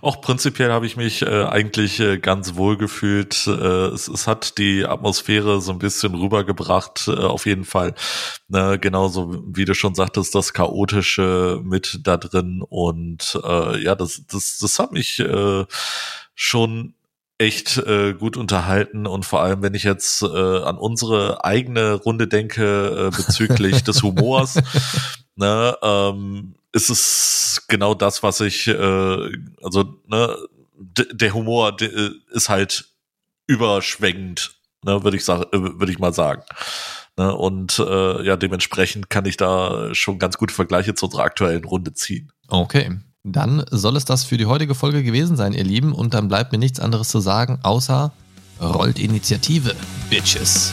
Auch 0.00 0.20
prinzipiell 0.20 0.72
habe 0.72 0.86
ich 0.86 0.96
mich 0.96 1.22
äh, 1.22 1.44
eigentlich 1.44 2.00
äh, 2.00 2.18
ganz 2.18 2.54
wohl 2.54 2.76
gefühlt. 2.76 3.46
Äh, 3.46 3.50
es, 3.88 4.08
es 4.08 4.26
hat 4.26 4.56
die 4.58 4.86
Atmosphäre 4.86 5.60
so 5.60 5.72
ein 5.72 5.78
bisschen 5.78 6.14
rübergebracht, 6.14 7.08
äh, 7.08 7.12
auf 7.12 7.46
jeden 7.46 7.64
Fall. 7.64 7.94
Ne, 8.48 8.78
genauso 8.78 9.42
wie 9.46 9.66
du 9.66 9.74
schon 9.74 9.94
sagtest, 9.94 10.34
das 10.34 10.54
Chaotische 10.54 11.60
mit 11.62 12.00
da 12.02 12.16
drin. 12.16 12.62
Und 12.66 13.38
äh, 13.44 13.82
ja, 13.82 13.94
das, 13.94 14.22
das, 14.26 14.58
das 14.58 14.78
hat 14.78 14.92
mich 14.92 15.20
äh, 15.20 15.66
schon 16.34 16.94
echt 17.36 17.78
äh, 17.78 18.14
gut 18.14 18.36
unterhalten 18.36 19.06
und 19.06 19.24
vor 19.24 19.42
allem, 19.42 19.60
wenn 19.62 19.74
ich 19.74 19.82
jetzt 19.82 20.22
äh, 20.22 20.26
an 20.26 20.78
unsere 20.78 21.44
eigene 21.44 21.94
Runde 21.94 22.28
denke 22.28 23.10
äh, 23.12 23.16
bezüglich 23.16 23.82
des 23.82 24.02
Humors, 24.04 24.60
ne, 25.34 25.76
ähm, 25.82 26.54
ist 26.74 26.90
es 26.90 27.64
genau 27.68 27.94
das, 27.94 28.22
was 28.22 28.40
ich, 28.40 28.66
äh, 28.66 29.32
also 29.62 30.00
ne, 30.06 30.36
der 31.12 31.32
Humor 31.32 31.76
ist 32.30 32.48
halt 32.48 32.88
überschwängend, 33.46 34.56
ne, 34.84 35.02
würde 35.04 35.16
ich 35.16 35.24
sagen, 35.24 35.44
äh, 35.52 35.78
würde 35.78 35.92
ich 35.92 35.98
mal 35.98 36.12
sagen. 36.12 36.42
Ne, 37.16 37.34
und 37.34 37.78
äh, 37.78 38.26
ja, 38.26 38.36
dementsprechend 38.36 39.08
kann 39.08 39.24
ich 39.24 39.36
da 39.36 39.94
schon 39.94 40.18
ganz 40.18 40.36
gute 40.36 40.52
Vergleiche 40.52 40.94
zu 40.94 41.06
unserer 41.06 41.22
aktuellen 41.22 41.64
Runde 41.64 41.94
ziehen. 41.94 42.32
Okay. 42.48 42.98
Dann 43.26 43.64
soll 43.70 43.96
es 43.96 44.04
das 44.04 44.24
für 44.24 44.36
die 44.36 44.44
heutige 44.44 44.74
Folge 44.74 45.02
gewesen 45.02 45.36
sein, 45.36 45.54
ihr 45.54 45.64
Lieben. 45.64 45.92
Und 45.92 46.12
dann 46.12 46.28
bleibt 46.28 46.52
mir 46.52 46.58
nichts 46.58 46.78
anderes 46.78 47.08
zu 47.08 47.20
sagen, 47.20 47.58
außer 47.62 48.12
rollt 48.60 48.98
Initiative, 48.98 49.74
Bitches. 50.10 50.72